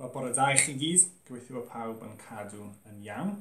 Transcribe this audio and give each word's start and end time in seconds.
Wel, 0.00 0.08
bore 0.08 0.30
da 0.32 0.46
i 0.48 0.56
chi 0.56 0.72
gyd. 0.80 1.02
Gobeithio 1.28 1.58
bod 1.58 1.66
pawb 1.68 2.04
yn 2.06 2.14
cadw 2.22 2.62
yn 2.88 3.02
iawn. 3.04 3.34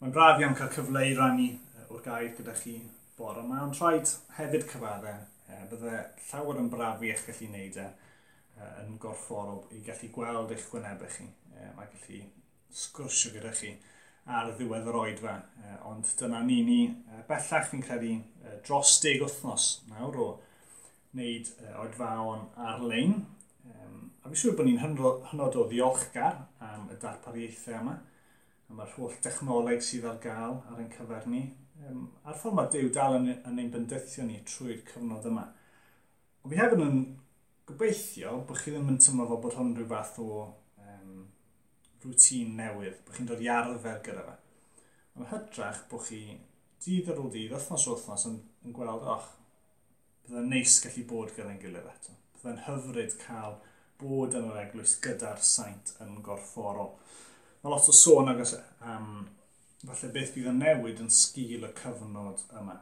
Mae'n 0.00 0.14
braf 0.16 0.40
iawn 0.42 0.56
cael 0.58 0.72
cyfle 0.74 1.04
i 1.06 1.12
rannu 1.14 1.44
o'r 1.94 2.02
gair 2.02 2.32
gyda 2.34 2.56
chi 2.58 2.72
bore 3.14 3.44
yma, 3.44 3.60
ond 3.68 3.78
rhaid 3.78 4.10
hefyd 4.34 4.66
cyfaddau. 4.72 5.20
Bydde 5.70 5.94
llawer 6.26 6.58
yn 6.64 6.72
braf 6.74 7.06
i 7.06 7.12
eich 7.14 7.22
gallu 7.28 7.52
wneud 7.52 7.78
e 7.84 7.86
yn 8.82 8.98
gorfforol 8.98 9.62
i 9.70 9.84
gallu 9.86 10.10
gweld 10.18 10.56
eich 10.56 10.66
gwynebau 10.74 11.14
chi 11.14 11.30
a 11.70 11.86
gallu 11.86 12.20
sgwrsio 12.82 13.30
gyda 13.38 13.54
chi 13.62 13.76
ar 14.26 14.50
y 14.50 14.58
ddiwedd 14.58 14.90
yr 14.90 15.02
oedfa. 15.06 15.38
Ond 15.86 16.16
dyna 16.18 16.42
ni 16.50 16.64
ni 16.66 16.80
bellach 17.30 17.70
fi'n 17.70 17.86
credu 17.86 18.16
dros 18.66 18.98
deg 19.06 19.22
wythnos 19.22 19.76
nawr 19.94 20.24
o 20.26 20.32
wneud 21.14 21.54
oedfaon 21.76 22.48
ar-lein. 22.72 23.20
A 24.20 24.28
fi 24.28 24.36
siŵr 24.36 24.56
bod 24.58 24.68
ni'n 24.68 24.82
hynod 24.82 25.56
o 25.56 25.64
ddiolchgar 25.68 26.42
am 26.66 26.90
y 26.92 26.96
darpariaethau 27.00 27.78
yma, 27.80 27.94
am 28.70 28.82
yr 28.84 28.92
holl 28.96 29.16
dechnoleg 29.24 29.80
sydd 29.84 30.04
ar 30.10 30.18
gael 30.22 30.58
ar 30.68 30.82
ein 30.82 30.90
cyfer 30.92 31.24
ni, 31.32 31.40
um, 31.88 32.04
a'r 32.24 32.36
ffordd 32.36 32.58
mae 32.58 32.68
Dyw 32.74 32.90
dal 32.94 33.16
yn, 33.16 33.30
yn 33.48 33.62
ein 33.62 33.72
bendithio 33.72 34.26
ni 34.26 34.42
trwy'r 34.46 34.84
cyfnod 34.90 35.28
yma. 35.30 35.46
Ond 36.44 36.52
fi 36.52 36.60
hefyd 36.60 36.84
yn 36.84 37.00
gobeithio 37.70 38.36
bod 38.48 38.60
chi 38.60 38.74
ddim 38.74 38.92
yn 38.92 39.00
tymlo 39.00 39.26
fel 39.30 39.42
bod 39.46 39.56
hwn 39.56 39.72
rhyw 39.78 39.88
fath 39.94 40.20
o 40.22 40.28
um, 40.84 41.16
rŵtîn 42.04 42.54
newydd, 42.60 43.00
bod 43.06 43.16
chi'n 43.16 43.32
dod 43.32 43.42
i 43.44 43.50
arfer 43.56 44.04
gyda 44.06 44.26
fe. 44.28 44.36
Ond 45.16 45.30
hydrach 45.32 45.82
bod 45.90 46.04
chi 46.10 46.22
dydd 46.84 47.10
ar 47.12 47.24
ôl 47.24 47.32
dydd, 47.32 47.56
wythnos 47.56 47.88
o 47.88 47.96
wythnos, 47.96 48.28
yn, 48.28 48.38
yn 48.66 48.76
gweld, 48.76 49.08
och, 49.16 49.32
bydde'n 50.28 50.52
neis 50.52 50.78
gallu 50.84 51.08
bod 51.08 51.34
gyda'n 51.36 51.60
gilydd 51.62 51.88
eto. 51.88 52.14
Bydde'n 52.36 52.64
hyfryd 52.68 53.16
cael 53.24 53.58
bod 54.00 54.34
yn 54.38 54.48
yr 54.50 54.62
eglwys 54.64 54.96
gyda'r 55.04 55.42
saint 55.44 55.94
yn 56.04 56.18
gorfforol. 56.24 56.94
Mae 57.60 57.72
lot 57.72 57.88
o 57.92 57.94
sôn 57.96 58.32
agos 58.32 58.54
am 58.80 59.28
falle 59.84 60.12
beth 60.14 60.34
bydd 60.34 60.50
yn 60.50 60.60
newid 60.60 61.00
yn 61.04 61.12
sgil 61.12 61.66
y 61.68 61.72
cyfnod 61.80 62.42
yma. 62.60 62.76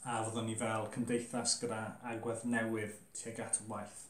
A 0.00 0.20
fyddwn 0.26 0.46
ni 0.48 0.56
fel 0.58 0.88
cymdeithas 0.94 1.56
gyda 1.60 1.80
agwedd 2.12 2.46
newydd 2.48 2.94
tuag 3.18 3.40
at 3.44 3.60
y 3.60 3.66
waith. 3.70 4.04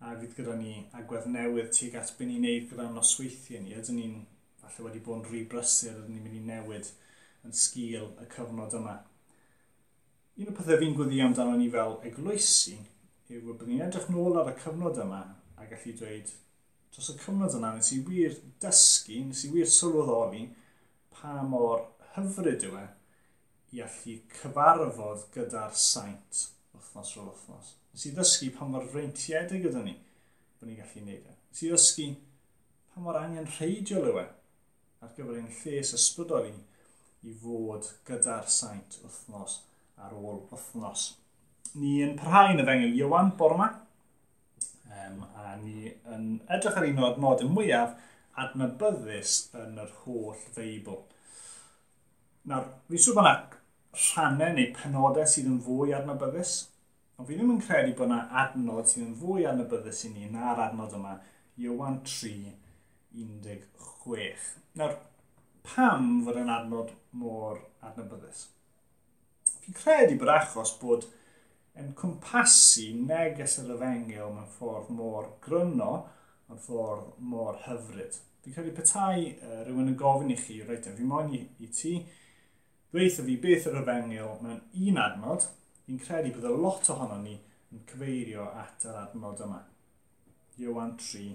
A 0.00 0.14
fydd 0.20 0.36
gyda 0.38 0.56
ni 0.58 0.74
agwedd 0.96 1.28
newydd 1.32 1.72
tuag 1.76 1.96
at 2.00 2.12
beth 2.18 2.28
ni'n 2.28 2.44
neud 2.46 2.68
gyda'n 2.70 2.96
nosweithiau 2.96 3.64
ni. 3.64 3.74
Ydyn 3.76 4.00
ni'n 4.00 4.18
falle 4.60 4.86
wedi 4.86 5.02
bod 5.04 5.22
yn 5.22 5.30
rhy 5.30 5.44
brysur, 5.50 5.96
ydyn 5.96 6.14
ni'n 6.16 6.26
mynd 6.26 6.38
i 6.38 6.44
newid 6.52 6.92
yn 7.48 7.56
sgil 7.56 8.12
y 8.20 8.28
cyfnod 8.36 8.76
yma. 8.76 8.98
Un 10.40 10.52
o 10.52 10.56
pethau 10.56 10.80
fi'n 10.80 10.96
gwyddi 10.96 11.20
amdano 11.24 11.56
ni 11.58 11.68
fel 11.72 11.98
eglwysi 12.08 12.78
yw 13.30 13.42
bod 13.46 13.66
ni'n 13.66 13.84
edrych 13.86 14.08
nôl 14.10 14.38
ar 14.40 14.48
y 14.50 14.56
cyfnod 14.58 14.98
yma 15.04 15.20
a 15.54 15.66
gallu 15.70 15.92
dweud 15.98 16.30
dros 16.90 17.10
y 17.12 17.18
cyfnod 17.20 17.54
yna 17.54 17.74
nes 17.76 17.92
i 17.94 18.00
wir 18.06 18.34
dysgu, 18.62 19.20
nes 19.28 19.44
i 19.46 19.50
wir 19.52 19.68
sylweddoli 19.70 20.48
pa 21.14 21.36
mor 21.46 21.84
hyfryd 22.16 22.66
yw 22.66 22.80
e 22.80 22.86
i 23.76 23.84
allu 23.86 24.16
cyfarfod 24.34 25.28
gyda'r 25.36 25.76
saint 25.78 26.40
wythnos 26.74 27.14
rôl 27.16 27.30
wythnos. 27.30 27.76
Nes 27.94 28.08
i 28.10 28.12
ddysgu 28.16 28.50
pa 28.56 28.66
mor 28.66 28.88
reintiedig 28.94 29.62
gyda 29.68 29.84
ni 29.86 29.94
bod 30.58 30.66
ni'n 30.66 30.80
gallu 30.82 31.04
gwneud 31.04 31.30
e. 31.30 31.36
Nes 31.52 31.62
i 31.62 31.70
ddysgu 31.70 32.08
pa 32.90 33.04
mor 33.04 33.20
angen 33.20 33.46
rheidiol 33.54 34.10
yw 34.10 34.20
e 34.24 34.26
ar 35.06 35.14
gyfer 35.14 35.38
ein 35.38 35.48
lles 35.60 35.94
ysbrydol 36.00 36.50
i, 36.50 36.54
i 37.30 37.38
fod 37.44 37.94
gyda'r 38.10 38.50
saint 38.50 38.98
wythnos 39.04 39.60
ar 40.02 40.18
ôl 40.18 40.42
wythnos 40.50 41.12
ni 41.78 42.00
yn 42.04 42.16
parhau 42.18 42.52
yn 42.54 42.62
y 42.62 42.66
ddengel 42.66 42.98
Iwan 42.98 43.32
bore 43.38 43.56
yma. 43.58 43.68
Um, 44.90 45.22
a 45.38 45.54
ni 45.60 45.92
yn 46.10 46.26
edrych 46.50 46.78
ar 46.78 46.88
un 46.88 47.02
o'r 47.02 47.12
adnodau 47.12 47.50
mwyaf 47.52 47.94
adnabyddus 48.40 49.36
yn 49.60 49.78
yr 49.82 49.92
holl 50.02 50.44
feibl. 50.54 51.02
Nawr, 52.50 52.66
fi 52.88 52.98
siŵr 52.98 53.18
bod 53.18 53.26
yna 53.26 53.34
rhannau 54.00 54.56
neu 54.56 54.72
penodau 54.76 55.28
sydd 55.28 55.50
yn 55.50 55.60
fwy 55.64 55.94
adnabyddus, 55.96 56.54
ond 57.18 57.28
fi 57.28 57.36
ddim 57.36 57.52
yn 57.54 57.62
credu 57.64 57.94
bod 57.98 58.08
yna 58.08 58.22
adnod 58.44 58.88
sydd 58.88 59.06
yn 59.06 59.18
fwy 59.20 59.46
adnabyddus 59.50 60.04
i 60.08 60.14
ni 60.14 60.30
na'r 60.32 60.64
adnod 60.68 60.96
yma, 60.98 61.18
Iwan 61.60 62.00
3, 62.08 62.54
16. 63.12 64.46
Nawr, 64.80 64.96
pam 65.66 66.20
fod 66.24 66.38
yn 66.40 66.52
adnod 66.54 66.94
mor 67.20 67.60
adnabyddus? 67.84 68.46
Fi'n 69.60 69.76
credu 69.76 70.16
bod 70.20 70.32
achos 70.32 70.72
bod 70.80 71.04
yn 71.78 71.92
cwmpasu 71.98 72.88
neges 73.06 73.58
yr 73.62 73.74
efengil 73.76 74.32
mewn 74.34 74.48
ffordd 74.56 74.90
mor 74.94 75.28
gryno, 75.44 75.92
mewn 76.48 76.62
ffordd 76.64 77.12
mor 77.32 77.60
hyfryd. 77.66 78.18
Fi'n 78.44 78.56
credu 78.56 78.72
petai 78.76 79.36
uh, 79.36 79.60
rhywun 79.66 79.92
yn 79.92 79.98
gofyn 80.00 80.32
i 80.34 80.38
chi, 80.40 80.60
reit, 80.66 80.88
fi 80.96 81.06
moyn 81.06 81.30
i, 81.36 81.42
i 81.60 81.68
ti, 81.74 81.94
dweithio 82.90 83.26
fi 83.26 83.36
beth 83.44 83.68
yr 83.70 83.80
efengil 83.82 84.40
mewn 84.42 84.60
un 84.88 85.00
adnod, 85.04 85.46
fi'n 85.86 86.00
credu 86.02 86.34
bydd 86.34 86.48
y 86.50 86.56
lot 86.56 86.90
ohono 86.94 87.20
ni 87.22 87.36
yn 87.70 87.84
cyfeirio 87.90 88.48
at 88.62 88.88
yr 88.88 88.98
adnod 89.04 89.44
yma. 89.46 89.62
Iwan 90.60 90.96
3, 91.00 91.28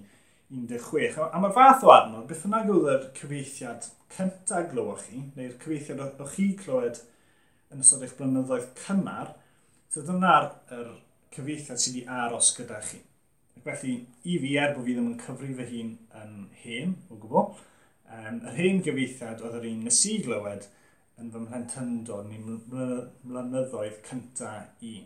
16. 0.52 1.22
A 1.32 1.40
mae'r 1.42 1.56
fath 1.56 1.86
o 1.88 1.94
adnod, 1.94 2.28
beth 2.30 2.44
yna 2.50 2.62
gwyd 2.68 2.92
yr 2.92 3.08
cyfeithiad 3.18 3.88
cyntaf 4.16 4.68
glywch 4.74 5.08
chi, 5.08 5.24
neu'r 5.38 5.56
cyfeithiad 5.62 6.22
o 6.22 6.28
chi 6.30 6.52
clywed 6.60 7.02
yn 7.74 7.82
ystod 7.82 8.04
eich 8.06 8.14
blynyddoedd 8.20 8.68
cymar, 8.84 9.34
dyna'r 10.04 10.50
er 10.76 10.88
cyfeithiad 11.36 11.80
sydd 11.80 12.00
wedi 12.00 12.08
aros 12.20 12.52
gyda 12.58 12.82
chi. 12.84 13.00
Ac 13.56 13.64
felly, 13.68 13.96
i 14.28 14.38
fi 14.44 14.56
er 14.60 14.74
bod 14.76 14.88
fi 14.88 14.96
ddim 14.96 15.12
yn 15.14 15.20
cyfri 15.22 15.54
fy 15.56 15.68
hun 15.72 15.94
yn 16.22 16.34
hen, 16.64 16.96
o 17.10 17.20
gwbl, 17.22 17.54
um, 18.18 18.42
yr 18.50 18.58
hen 18.60 18.82
gyfeithiad 18.86 19.44
oedd 19.46 19.60
yr 19.62 19.70
un 19.72 19.86
nes 19.88 20.02
i 20.12 20.18
glywed 20.26 20.68
yn 21.22 21.32
fy 21.32 21.44
mhlentyndod 21.46 22.28
ni 22.28 22.42
mlynyddoedd 22.44 24.02
cynta 24.10 24.52
i. 24.84 24.98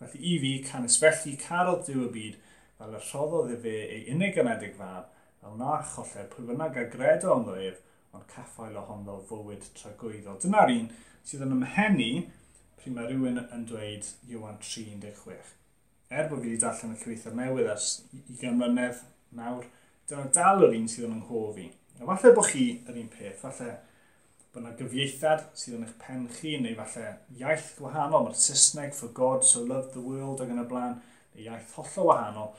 Felly 0.00 0.24
i 0.32 0.34
fi 0.42 0.52
can 0.66 0.88
felly 0.90 1.36
Carol 1.38 1.78
diw 1.86 2.08
y 2.08 2.10
Byd 2.16 2.38
fel 2.80 2.98
y 2.98 3.02
rhoddodd 3.06 3.54
i 3.54 3.60
fe 3.62 3.78
ei 3.84 4.02
unig 4.10 4.34
gynedig 4.34 4.74
fab 4.78 5.12
fel 5.42 5.54
na 5.58 5.78
cholled 5.92 6.30
pwy 6.32 6.48
bynnag 6.48 6.78
a 6.78 6.86
gredo 6.90 7.38
yn 7.38 7.48
ef, 7.68 7.78
ond 8.12 8.26
caffael 8.30 8.78
ohono 8.80 9.20
fywyd 9.28 9.70
tragwyddol. 9.78 10.38
Dyna'r 10.42 10.74
un 10.74 10.88
sydd 11.26 11.44
yn 11.46 11.54
ymhenni 11.60 12.12
pryd 12.82 12.96
mae 12.96 13.06
rhywun 13.06 13.38
yn 13.38 13.62
dweud 13.68 14.08
Iwan 14.26 14.56
316. 14.58 15.52
Er 16.10 16.26
bod 16.28 16.40
fi 16.42 16.50
wedi 16.50 16.58
darllen 16.60 16.96
y 16.96 16.98
cyfeithiad 16.98 17.36
newydd 17.38 17.68
ers 17.70 17.92
20 18.10 18.56
mlynedd 18.58 19.04
nawr, 19.38 19.68
dyna 20.10 20.24
dal 20.34 20.64
yr 20.66 20.74
un 20.74 20.88
sydd 20.90 21.06
yn 21.06 21.20
ynghofi. 21.20 21.68
A 22.00 22.08
falle 22.08 22.32
bod 22.34 22.48
chi 22.50 22.64
yr 22.90 22.98
un 22.98 23.10
peth, 23.12 23.38
falle 23.44 23.68
bod 24.52 24.64
yna 24.64 24.72
gyfieithad 24.80 25.44
sydd 25.56 25.76
yn 25.78 25.84
eich 25.86 25.94
pen 26.02 26.24
chi, 26.34 26.56
neu 26.58 26.74
falle 26.80 27.12
iaith 27.38 27.68
gwahanol, 27.78 28.26
mae'r 28.26 28.40
Saesneg 28.42 28.96
for 28.98 29.14
God 29.14 29.46
so 29.46 29.62
loved 29.62 29.94
the 29.94 30.02
world 30.02 30.42
ag 30.42 30.50
yn 30.50 30.64
y 30.64 30.66
blaen, 30.72 30.98
neu 31.36 31.46
iaith 31.46 31.76
hollol 31.78 32.10
wahanol. 32.10 32.50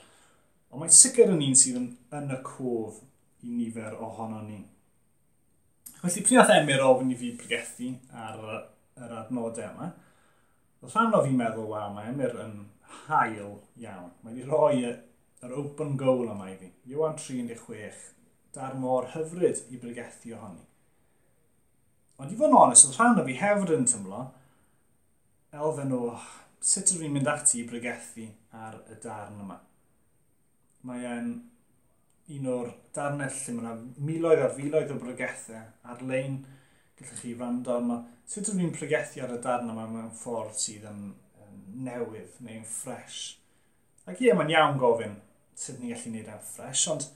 Ond 0.72 0.80
mae'n 0.80 0.96
sicr 1.02 1.34
yn 1.34 1.44
un 1.44 1.58
sydd 1.58 1.82
yn, 1.82 1.90
yn 2.16 2.32
y 2.32 2.38
cof 2.48 3.02
i 3.44 3.52
nifer 3.58 4.00
ohono 4.00 4.40
ni. 4.46 4.62
Felly, 6.00 6.24
pryd 6.24 6.40
nath 6.40 6.54
Emyr 6.56 6.82
ofyn 6.88 7.12
i 7.12 7.20
fi 7.20 7.30
bregethu 7.36 7.92
ar 8.24 8.40
yr 8.48 9.14
adnodau 9.20 9.68
yma, 9.68 9.92
Rhan 10.84 11.16
o 11.16 11.22
fi'n 11.24 11.38
meddwl, 11.38 11.68
waw, 11.70 11.90
mae 11.94 12.10
Emyr 12.12 12.36
yn 12.44 12.54
hael 13.06 13.56
iawn. 13.80 14.12
Mae 14.22 14.34
wedi 14.34 14.46
rhoi 14.48 14.84
yr 14.84 15.56
open 15.60 15.96
goal 16.00 16.28
yma 16.32 16.50
i 16.52 16.56
fi. 16.60 16.70
Iwan 16.92 17.16
36, 17.20 18.04
dar 18.54 18.76
mor 18.80 19.10
hyfryd 19.14 19.64
i 19.70 19.80
brygethu 19.80 20.34
ohoni. 20.36 20.64
Ond 22.20 22.30
i 22.30 22.38
fod 22.38 22.52
yn 22.52 22.58
onest, 22.60 22.88
oedd 22.88 22.98
rhan 23.00 23.20
o 23.20 23.26
fi 23.26 23.38
hefyd 23.40 23.74
yn 23.74 23.88
tymlo, 23.90 24.20
elfen 25.54 25.96
o 25.96 26.02
sut 26.64 26.94
ydw 26.94 27.08
i'n 27.08 27.16
mynd 27.16 27.30
ati 27.30 27.60
i 27.60 27.66
brygethu 27.68 28.28
ar 28.64 28.78
y 28.90 29.00
darn 29.02 29.42
yma. 29.42 29.58
Mae 30.84 31.04
e'n 31.08 31.34
un 32.32 32.46
o'r 32.48 32.70
darnell 32.96 33.34
lle 33.36 33.54
mae 33.54 33.64
yna 33.64 34.04
miloedd 34.06 34.42
ar 34.46 34.54
filoedd 34.56 34.92
o 34.94 34.98
brygethau 35.00 35.90
ar-lein, 35.92 36.38
gallwch 36.96 37.20
chi 37.20 37.34
rando 37.36 37.74
arno 37.74 37.98
sut 38.28 38.48
ydw 38.50 38.62
i'n 38.64 38.74
pregethu 38.74 39.22
ar 39.24 39.34
y 39.34 39.40
darn 39.44 39.70
yma 39.72 39.86
mewn 39.90 40.12
ffordd 40.16 40.56
sydd 40.60 40.86
yn, 40.88 41.02
yn 41.44 41.58
newydd 41.86 42.38
neu'n 42.44 42.64
ffres? 42.68 43.20
Ac 44.08 44.20
ie, 44.24 44.32
mae'n 44.36 44.52
iawn 44.52 44.80
gofyn 44.80 45.18
sut 45.56 45.78
ni'n 45.80 45.92
gallu 45.94 46.10
gwneud 46.10 46.30
e'n 46.32 46.46
ffres, 46.48 46.86
ond 46.92 47.08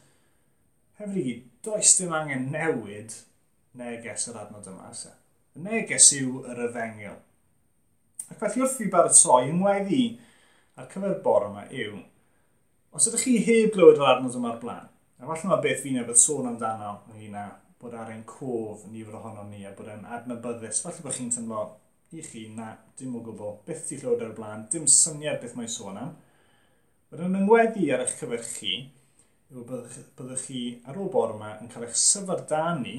hefyd 1.00 1.20
i 1.20 1.24
gyd, 1.26 1.46
does 1.66 1.94
dim 1.98 2.14
angen 2.16 2.48
newid 2.52 3.16
neges 3.78 4.28
yr 4.30 4.38
adnod 4.42 4.68
yma. 4.70 4.92
Se. 4.96 5.12
Y 5.56 5.64
neges 5.64 6.10
yw 6.16 6.42
yr 6.48 6.64
yfengil. 6.68 7.18
Ac 8.28 8.40
felly 8.42 8.64
wrth 8.64 8.80
i 8.84 8.90
baratoi, 8.92 9.48
yngwedd 9.52 9.92
i 9.94 10.02
ar 10.78 10.88
cyfer 10.92 11.16
bor 11.24 11.48
yma 11.48 11.64
yw, 11.74 12.02
os 12.94 13.08
ydych 13.10 13.24
chi 13.26 13.38
heb 13.46 13.72
glywed 13.74 14.00
yr 14.00 14.12
adnod 14.14 14.36
yma'r 14.38 14.60
blaen, 14.62 14.90
a 15.18 15.26
falle 15.28 15.50
mae 15.50 15.64
beth 15.64 15.82
fi'n 15.84 16.00
ebyd 16.02 16.20
sôn 16.20 16.48
amdano 16.50 16.98
ynglyn 17.12 17.38
â 17.40 17.46
bod 17.80 17.94
ar 17.94 18.10
ein 18.12 18.24
cof 18.26 18.86
nifer 18.90 19.18
ohono 19.18 19.44
ni 19.48 19.64
a 19.66 19.74
bod 19.76 19.90
e'n 19.92 20.06
adnabyddus. 20.16 20.82
Falle 20.84 21.04
bod 21.04 21.14
chi'n 21.14 21.30
tynlo 21.34 21.64
i 22.10 22.22
chi 22.24 22.46
na 22.56 22.72
dim 22.98 23.16
o 23.18 23.22
gwbl, 23.24 23.58
byth 23.66 23.84
ti 23.88 23.98
llywed 24.00 24.24
ar 24.24 24.32
y 24.32 24.36
blaen, 24.36 24.64
dim 24.72 24.86
syniad 24.90 25.42
beth 25.42 25.54
mae'n 25.58 25.70
sôn 25.72 26.00
am. 26.00 26.14
Wedyn 27.12 27.30
yn 27.30 27.42
yngweddi 27.42 27.90
ar 27.92 28.04
eich 28.04 28.16
cyfer 28.16 28.42
chi, 28.44 28.72
yw 29.52 29.64
byddwch 29.68 30.44
chi 30.46 30.62
ar 30.88 30.98
ôl 31.00 31.12
bore 31.12 31.36
yma 31.36 31.54
yn 31.62 31.70
cael 31.72 31.86
eich 31.86 31.96
syfardani 32.00 32.96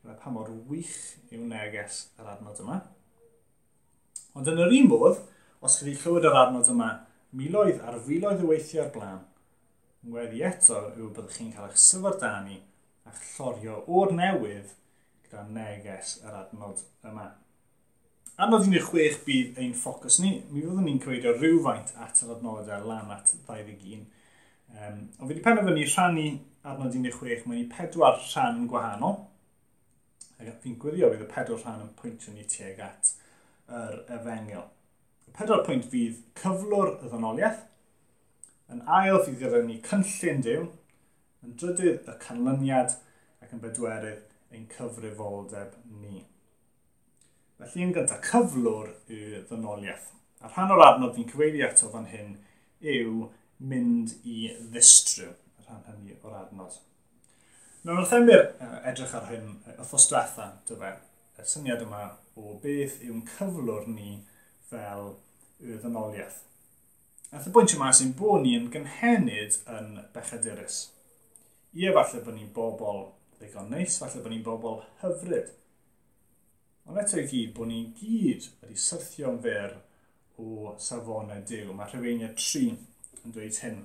gyda 0.00 0.16
pa 0.20 0.32
mor 0.32 0.48
wych 0.68 0.94
yw 1.32 1.42
neges 1.48 2.06
yr 2.20 2.30
adnod 2.34 2.62
yma. 2.62 2.78
Ond 4.36 4.48
yn 4.48 4.62
yr 4.62 4.72
un 4.78 4.88
modd, 4.92 5.20
os 5.60 5.76
chi 5.76 5.88
wedi 5.88 6.00
clywed 6.00 6.28
yr 6.28 6.38
adnod 6.44 6.70
yma 6.72 6.92
miloedd 7.36 7.82
ar 7.84 7.98
filoedd 8.06 8.44
o 8.44 8.48
weithiau 8.52 8.86
ar 8.86 8.94
blaen, 8.94 9.20
yn 10.04 10.16
weddi 10.16 10.44
eto 10.46 10.86
yw 10.94 11.10
byddwch 11.10 11.36
chi'n 11.40 11.52
cael 11.56 11.68
eich 11.68 11.80
syfardani 11.80 12.60
a 13.10 13.18
chlorio 13.18 13.82
o'r 13.90 14.14
newydd 14.14 14.74
gyda 15.26 15.44
neges 15.50 16.18
yr 16.24 16.36
adnod 16.44 16.82
yma. 17.06 17.30
Adnod 18.40 18.64
16 18.64 19.20
bydd 19.26 19.58
ein 19.60 19.74
ffocws 19.76 20.20
ni. 20.22 20.38
Mi 20.50 20.62
fyddwn 20.62 20.86
ni'n 20.86 21.00
cyfeirio 21.02 21.34
rhywfaint 21.36 21.92
at 22.00 22.22
yr 22.24 22.34
adnodau 22.36 22.86
lan 22.88 23.12
at 23.12 23.34
21. 23.48 24.06
Um, 24.70 25.00
ond 25.18 25.26
fi 25.26 25.32
wedi 25.34 25.44
penderfynu 25.44 25.86
rhannu 25.90 26.26
adnod 26.70 26.94
16 26.96 27.46
mewn 27.48 27.60
i 27.60 27.68
pedwar 27.72 28.20
rhan 28.22 28.66
gwahanol. 28.70 29.18
Fi'n 30.62 30.78
gwirio 30.80 31.10
fydd 31.12 31.26
y 31.26 31.30
pedwar 31.34 31.60
rhan 31.64 31.84
yn 31.84 31.94
pwyntio 31.98 32.32
ni 32.34 32.46
tuag 32.48 32.80
at 32.86 33.12
yr 33.68 33.98
efengil. 34.16 34.68
Y 35.28 35.34
pedwar 35.36 35.66
pwynt 35.66 35.90
fydd 35.92 36.22
cyflwr 36.40 36.96
y 36.96 37.10
ddynoliaeth, 37.10 37.66
yn 38.72 38.80
ail 39.00 39.20
fydd 39.26 39.40
gyda 39.42 39.60
ni 39.66 39.80
cynllun 39.84 40.44
diw, 40.46 40.64
Yn 41.46 41.56
drydydd, 41.60 42.08
y 42.08 42.16
canlyniad 42.20 42.96
ac 43.40 43.54
yn 43.56 43.62
bedwerydd 43.62 44.26
ein 44.54 44.66
cyfrifoldeb 44.72 45.76
ni. 46.02 46.24
Felly 47.60 47.86
yn 47.86 47.94
gyntaf, 47.96 48.22
cyflwr 48.26 48.90
y 49.12 49.42
ddynoliaeth. 49.48 50.10
A 50.40 50.48
rhan 50.48 50.72
o'r 50.74 50.84
adnod 50.86 51.14
fi'n 51.16 51.28
cyfeirio 51.28 51.68
eto 51.68 51.90
fan 51.92 52.08
hyn 52.10 52.34
yw 52.80 53.28
mynd 53.70 54.14
i 54.24 54.50
ddistryw, 54.72 55.32
y 55.60 55.66
rhan 55.66 55.84
hynny 55.88 56.16
o'r 56.20 56.38
adnod. 56.42 56.78
Nawr 57.84 58.02
wrth 58.02 58.14
emir 58.16 58.46
edrych 58.88 59.16
ar 59.16 59.28
hyn 59.30 59.54
wrthos 59.78 60.08
diwetha, 60.10 60.50
dyfa, 60.68 60.92
e, 60.92 61.40
y 61.40 61.48
syniad 61.48 61.84
yma 61.84 62.04
o 62.36 62.56
beth 62.60 62.98
yw'n 63.06 63.24
cyflwr 63.28 63.86
ni 63.88 64.18
fel 64.68 65.14
y 65.60 65.76
ddynoliaeth. 65.80 66.42
Aeth 67.30 67.48
y 67.48 67.52
bwynt 67.54 67.76
yma 67.76 67.92
sy'n 67.96 68.16
bod 68.18 68.42
ni 68.44 68.56
yn 68.58 68.68
gynhenid 68.74 69.60
yn 69.72 69.92
bechadurus 70.12 70.82
ie, 71.72 71.90
falle 71.94 72.22
bod 72.24 72.34
ni'n 72.34 72.50
bobl 72.54 73.04
ddigon 73.38 73.70
neis, 73.70 73.98
falle 74.02 74.22
bod 74.24 74.32
ni'n 74.32 74.46
bobl 74.46 74.80
hyfryd. 75.04 75.52
Ond 76.90 76.98
eto 76.98 77.20
i 77.20 77.26
gyd, 77.30 77.52
bod 77.54 77.70
ni'n 77.70 77.92
gyd 77.98 78.48
wedi 78.62 78.78
syrthio'n 78.86 79.38
fyr 79.44 79.76
o 80.40 80.74
safonau 80.82 81.44
Dyw. 81.46 81.70
Mae 81.76 81.92
Rhyfeiniau 81.92 82.34
3 82.34 82.64
yn 83.22 83.36
dweud 83.36 83.60
hyn. 83.62 83.80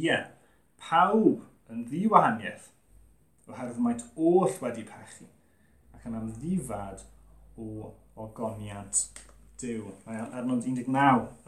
Ie, 0.00 0.18
pawb 0.80 1.44
yn 1.72 1.84
ddiwahaniaeth 1.90 2.70
oherwydd 3.50 3.82
maent 3.84 4.04
oll 4.16 4.56
wedi 4.62 4.86
pechu 4.88 5.28
ac 5.92 6.06
yn 6.08 6.16
amddifad 6.16 7.04
o 7.60 7.90
ogoniant 8.16 9.08
Dyw. 9.60 9.90
Mae 10.06 10.24
arnod 10.24 10.64
19 10.64 10.88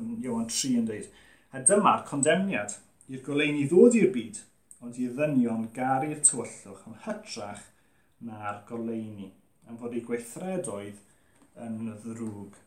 yn 0.03 0.17
Iowan 0.21 0.51
3 0.53 0.83
yn 0.83 0.89
dweud, 0.91 1.13
a 1.55 1.63
dyma'r 1.65 2.05
condemniad 2.11 2.77
i'r 3.09 3.25
goleuni 3.25 3.71
ddod 3.71 3.97
i'r 3.97 4.13
byd– 4.13 4.43
ond 4.85 4.99
i 5.01 5.07
ddynion 5.09 5.71
garu'r 5.73 6.21
tywyllwch 6.29 6.85
yn 6.91 6.99
hytrach 7.07 7.63
na'r 8.29 8.61
goleini, 8.69 9.31
am 9.69 9.79
fod 9.81 9.97
ei 9.97 10.05
gweithredoedd 10.05 11.01
yn 11.65 11.95
ddrwg. 12.03 12.59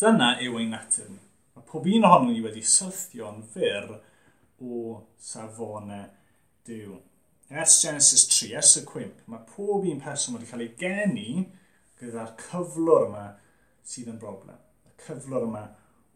Dyna 0.00 0.30
yw 0.44 0.58
ein 0.60 0.72
natur 0.72 1.10
ni. 1.12 1.20
Mae 1.56 1.68
pob 1.68 1.88
un 1.88 2.08
ohono 2.08 2.32
ni 2.32 2.40
wedi 2.44 2.64
syrthio'n 2.64 3.44
fyr 3.52 3.92
o 4.64 4.80
safonau 5.28 6.08
diw. 6.68 6.98
Ers 7.52 7.78
Genesis 7.84 8.26
3, 8.32 8.52
ers 8.60 8.74
y 8.80 8.84
cwimp, 8.88 9.22
mae 9.28 9.44
pob 9.52 9.84
un 9.88 10.02
person 10.02 10.36
wedi 10.36 10.48
cael 10.50 10.64
ei 10.64 10.74
geni 10.80 11.46
gyda'r 12.00 12.32
cyflwr 12.40 13.10
yma 13.10 13.26
sydd 13.86 14.12
yn 14.12 14.20
broblem. 14.20 14.60
Y 14.88 14.96
cyflwr 15.04 15.48
yma 15.50 15.66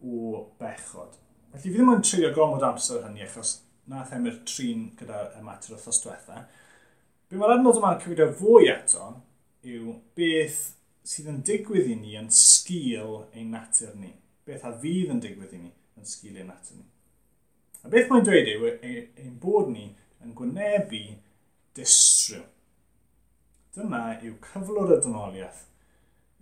o 0.01 0.47
bechod. 0.61 1.17
Felly 1.51 1.67
fi 1.67 1.75
ddim 1.77 1.93
yn 1.93 2.05
trio 2.05 2.33
gormod 2.33 2.65
amser 2.65 3.05
hynny 3.05 3.25
achos 3.25 3.59
nath 3.91 4.13
emyr 4.15 4.39
trin 4.47 4.89
gyda 4.99 5.25
y 5.37 5.43
mater 5.45 5.75
o 5.75 5.79
thos 5.81 6.01
diwetha. 6.03 6.45
Be 7.29 7.39
mae'r 7.39 7.57
adnod 7.57 7.79
yma'n 7.79 7.99
cyfeirio 8.01 8.29
fwy 8.39 8.69
eto 8.71 9.09
yw 9.67 9.97
beth 10.17 10.61
sydd 11.07 11.29
yn 11.31 11.41
digwydd 11.45 11.89
i 11.91 11.97
ni 11.99 12.15
yn 12.19 12.29
sgil 12.35 13.21
ein 13.31 13.51
natur 13.55 13.93
ni. 13.99 14.13
Beth 14.47 14.65
a 14.67 14.73
fydd 14.81 15.13
yn 15.13 15.21
digwydd 15.23 15.55
i 15.57 15.61
ni 15.61 15.71
yn 15.99 16.07
sgil 16.07 16.39
ein 16.39 16.49
natur 16.51 16.79
ni. 16.79 16.87
A 17.81 17.89
beth 17.91 18.11
mae'n 18.11 18.25
dweud 18.25 18.49
yw 18.51 18.67
e- 18.69 18.77
e- 18.85 19.07
ein 19.23 19.37
bod 19.41 19.71
ni 19.73 19.87
yn 20.21 20.35
gwynebu 20.37 21.03
distryw. 21.77 22.43
Dyna 23.75 24.03
yw 24.19 24.35
cyflwr 24.43 24.97
y 24.97 24.99
dynoliaeth, 25.05 25.63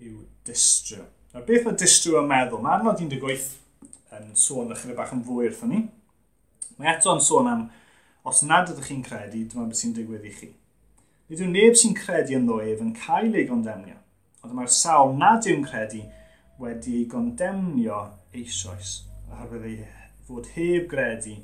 yw 0.02 0.24
distryw. 0.48 1.06
A 1.38 1.44
beth 1.46 1.68
mae 1.68 1.78
distryw 1.78 2.18
yn 2.24 2.30
meddwl? 2.30 2.64
Mae 2.66 2.80
adnod 2.80 3.02
18 3.06 3.50
yn 4.18 4.34
sôn 4.38 4.74
ychydig 4.74 4.98
bach 4.98 5.14
yn 5.14 5.24
fwy 5.28 5.48
wrthyn 5.48 5.74
ni. 5.76 5.84
Mae 6.80 6.94
eto 6.94 7.12
yn 7.12 7.24
sôn 7.24 7.50
am, 7.52 7.66
os 8.24 8.42
nad 8.48 8.70
ydych 8.72 8.88
chi'n 8.88 9.04
credu, 9.04 9.44
dyma 9.52 9.68
beth 9.68 9.82
sy'n 9.82 9.96
digwydd 9.98 10.28
i 10.30 10.32
chi. 10.32 10.54
Nid 11.30 11.44
yw 11.44 11.50
neb 11.52 11.76
sy'n 11.78 11.98
credu 11.98 12.38
yn 12.38 12.48
ddoef 12.48 12.80
yn 12.86 12.94
cael 12.96 13.36
ei 13.36 13.44
gondemnio, 13.50 13.98
ond 14.46 14.56
mae'r 14.56 14.72
sawl 14.72 15.12
nad 15.20 15.48
yw'n 15.50 15.66
credu 15.68 16.06
wedi 16.64 17.02
ei 17.02 17.06
gondemnio 17.12 18.00
eisoes, 18.32 19.02
oherwydd 19.28 19.68
ei 19.70 19.78
fod 20.30 20.48
heb 20.56 20.88
gredu 20.92 21.36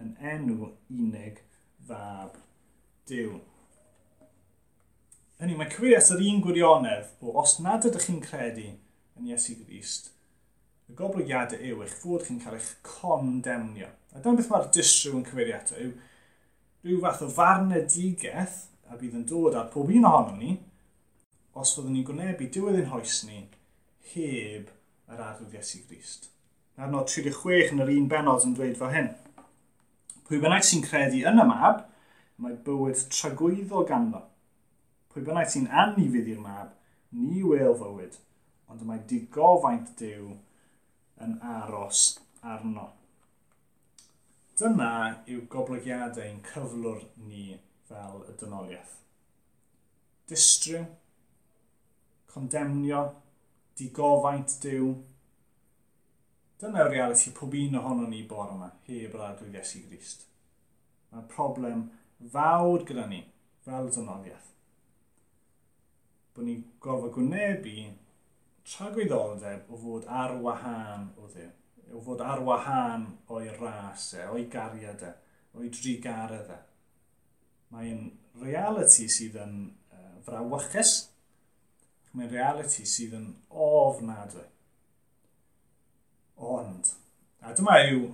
yn 0.00 0.12
enw 0.34 0.70
unig 0.92 1.40
fab 1.88 2.36
Dyw. 3.10 3.40
Hynny, 5.40 5.56
mae 5.56 5.72
cywirias 5.72 6.12
yr 6.14 6.20
un 6.30 6.44
gwirionedd 6.44 7.08
o 7.24 7.32
os 7.40 7.56
nad 7.64 7.86
ydych 7.88 8.06
chi'n 8.06 8.20
credu 8.22 8.68
yn 9.16 9.30
Iesu 9.32 9.56
Grist, 9.64 10.12
Y 10.90 10.94
goblygiadau 10.98 11.60
yw 11.70 11.84
eich 11.84 11.92
fod 12.02 12.24
chi'n 12.26 12.40
cael 12.42 12.56
eich 12.58 12.72
condemnio. 12.86 13.86
A 14.10 14.18
dyna 14.18 14.40
beth 14.40 14.50
mae'r 14.50 14.70
disrw 14.74 15.20
yn 15.20 15.26
cyfeirio 15.28 15.58
ato 15.60 15.78
yw 15.78 15.92
rhyw 16.82 16.98
fath 17.04 17.22
o 17.22 17.28
farnedigeth 17.36 18.56
a 18.90 18.98
bydd 18.98 19.20
yn 19.20 19.26
dod 19.28 19.54
ar 19.60 19.68
pob 19.70 19.92
un 19.94 20.08
ohonon 20.08 20.40
ni 20.40 20.56
os 21.60 21.76
fyddwn 21.76 21.94
ni'n 21.94 22.06
gwnebu 22.08 22.48
diwedd 22.50 22.80
ein 22.80 22.90
hoes 22.90 23.20
ni 23.28 23.44
heb 24.14 24.70
yr 25.12 25.22
arwydd 25.28 25.54
Iesu 25.60 25.84
Grist. 25.86 26.30
Arno 26.80 27.04
36 27.06 27.74
yn 27.74 27.84
yr 27.84 27.92
un 27.94 28.10
benod 28.10 28.46
yn 28.48 28.56
dweud 28.58 28.78
fel 28.80 28.92
hyn. 28.94 29.12
Pwy 30.26 30.42
bynnag 30.42 30.66
sy'n 30.66 30.84
credu 30.86 31.22
yn 31.28 31.42
y 31.42 31.46
mab, 31.46 31.84
mae 32.40 32.58
bywyd 32.66 33.06
tragwyddol 33.12 33.86
ganddo. 33.86 34.24
Pwy 35.12 35.26
bynnag 35.26 35.50
sy'n 35.52 35.70
anifydd 35.84 36.30
i'r 36.34 36.42
mab, 36.42 36.74
ni 37.14 37.42
wel 37.46 37.74
fywyd, 37.78 38.16
ond 38.70 38.86
mae 38.86 39.02
digofaint 39.10 39.90
dew 40.00 40.32
yn 41.24 41.36
aros 41.44 42.04
arno. 42.42 42.86
Dyna 44.60 44.92
yw 45.30 45.44
goblygiadau'n 45.52 46.40
cyflwr 46.44 47.04
ni 47.28 47.54
fel 47.88 48.24
y 48.28 48.34
dynoliaeth. 48.40 48.96
Distryw, 50.28 50.82
condemnio, 52.30 53.04
digofaint 53.80 54.58
diw. 54.62 54.90
Dyna'r 56.60 56.92
reality 56.92 57.32
pob 57.36 57.56
un 57.56 57.80
ohono 57.80 58.08
ni 58.08 58.20
bore 58.28 58.52
yma, 58.56 58.68
heb 58.88 59.16
yr 59.16 59.24
adwydd 59.30 59.56
Iesu 59.56 59.80
Grist. 59.88 60.28
Mae'n 61.10 61.26
problem 61.32 61.86
fawr 62.34 62.84
gyda 62.86 63.08
ni 63.08 63.22
fel 63.64 63.88
dynoliaeth. 63.96 64.52
Bod 66.36 66.46
ni'n 66.46 66.62
gorfod 66.84 67.16
gwnebu 67.16 67.76
tra 68.70 68.90
gwyddonddeb 68.94 69.70
o 69.72 69.78
fod 69.80 70.06
ar 70.06 70.36
wahân 70.44 71.08
o 71.18 71.28
dde, 71.32 71.48
o 71.94 72.00
fod 72.04 72.22
ar 72.22 72.42
wahân 72.46 73.06
o'i 73.34 73.50
ras 73.58 74.12
e, 74.14 74.26
o'i 74.30 74.46
gariad 74.52 75.02
e, 75.06 75.12
o'i 75.58 75.70
drigaredd 75.74 76.52
e. 76.54 76.58
Mae'n 77.74 78.04
reality 78.42 79.06
sydd 79.10 79.36
yn 79.38 79.56
uh, 79.94 80.14
frawychus, 80.26 80.94
mae'n 82.14 82.30
reality 82.32 82.86
sydd 82.86 83.14
yn 83.18 83.28
ofnadwy. 83.50 84.46
Ond, 86.50 86.90
a 87.46 87.54
dyma 87.54 87.76
yw 87.90 88.08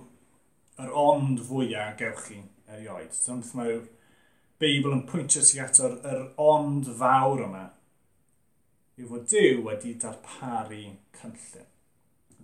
yr 0.83 0.93
ond 1.05 1.41
fwyaf 1.47 1.95
gewch 2.01 2.27
chi 2.27 2.41
erioed. 2.69 3.13
Dyma 3.13 3.41
beth 3.41 3.55
mae'r 3.57 3.85
Beibl 4.61 4.93
yn 4.93 5.03
pwyntio 5.09 5.41
ti 5.45 5.61
at 5.61 5.77
yr, 5.85 5.99
yr 6.01 6.21
ond 6.41 6.89
fawr 6.97 7.45
yma 7.45 7.65
yw 8.97 9.09
fod 9.11 9.27
Dyw 9.29 9.61
wedi 9.65 9.93
darparu 10.01 10.83
cynllun. 11.17 11.67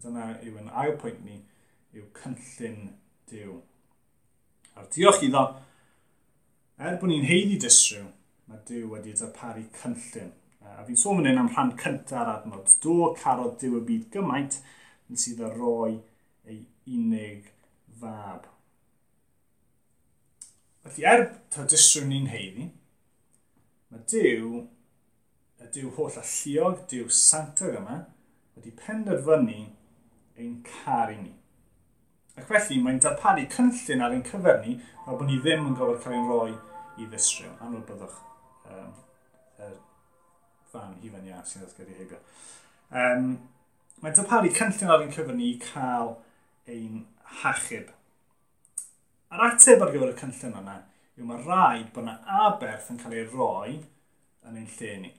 Dyna 0.03 0.27
yw 0.45 0.59
yn 0.61 0.69
ail 0.69 0.95
pwynt 1.01 1.23
ni, 1.25 1.39
yw 1.97 2.05
cynllun 2.19 2.91
Dyw. 3.31 3.55
A'r 4.77 4.89
diolch 4.93 5.23
iddo, 5.25 5.43
er 6.77 6.99
bod 7.01 7.09
ni'n 7.09 7.25
heiddi 7.29 7.57
disrhyw, 7.63 8.05
mae 8.49 8.61
Dyw 8.69 8.91
wedi 8.91 9.15
darparu 9.17 9.65
cynllun. 9.79 10.31
A 10.63 10.85
fi'n 10.85 10.99
sôn 10.99 11.19
fan 11.19 11.29
hyn 11.29 11.41
am 11.41 11.49
rhan 11.51 11.73
cyntaf 11.79 12.29
adnod. 12.37 12.69
Do 12.83 13.11
carodd 13.17 13.57
Dyw 13.61 13.79
y 13.79 13.83
byd 13.89 14.05
gymaint 14.13 14.59
yn 15.09 15.19
sydd 15.19 15.41
â 15.43 15.49
roi 15.55 15.97
ei 16.49 16.61
unig 16.93 17.49
fab. 17.99 18.45
Felly, 20.83 21.05
er 21.07 21.25
ta 21.53 21.65
disrwy'n 21.69 22.09
ni'n 22.11 22.31
heiddi, 22.31 22.69
mae 23.89 24.05
Dyw 24.11 24.63
y 25.63 25.71
diw 25.77 25.93
holl 25.97 26.19
alluog, 26.19 26.83
diw 26.91 27.07
santog 27.09 27.77
yma, 27.79 28.03
wedi 28.57 28.73
penderfynu 28.77 29.61
ein 30.37 30.59
caru 30.67 31.17
ni. 31.21 31.33
Ac 32.37 32.47
felly 32.49 32.79
mae'n 32.81 33.01
darparu 33.01 33.45
cynllun 33.53 34.01
ar 34.01 34.13
ein 34.15 34.25
cyfer 34.25 34.59
ni 34.63 34.79
fel 35.05 35.17
bod 35.19 35.27
ni 35.29 35.39
ddim 35.41 35.67
yn 35.69 35.75
gofod 35.77 36.01
cael 36.03 36.15
ein 36.17 36.29
roi 36.29 36.53
i 36.97 37.07
ddistrio. 37.09 37.51
Anwyl 37.61 37.83
byddwch 37.87 38.15
um, 38.73 38.93
er 39.61 39.75
fan 40.71 40.95
hufen 41.03 41.27
ia 41.29 41.41
sy'n 41.45 41.65
ddatgyrru 41.65 41.97
heibio. 41.99 42.21
Um, 42.89 43.35
mae'n 44.01 44.17
darparu 44.17 44.53
cynllun 44.57 44.95
ar 44.95 45.05
ein 45.05 45.13
cyfer 45.13 45.37
ni 45.37 45.51
i 45.53 45.59
cael 45.61 46.15
ein 46.73 47.03
hachub. 47.43 47.93
A'r 49.33 49.47
ateb 49.51 49.85
ar 49.85 49.93
gyfer 49.93 50.15
y 50.15 50.19
cynllun 50.23 50.59
yna 50.63 50.79
yw 51.13 51.29
mae 51.29 51.43
rhaid 51.45 51.91
bod 51.93 52.07
yna 52.07 52.17
aberth 52.47 52.89
yn 52.89 53.01
cael 53.01 53.13
ei 53.19 53.27
roi 53.29 53.75
yn 54.49 54.57
ein 54.57 54.71
lle 54.79 54.95
ni. 55.03 55.13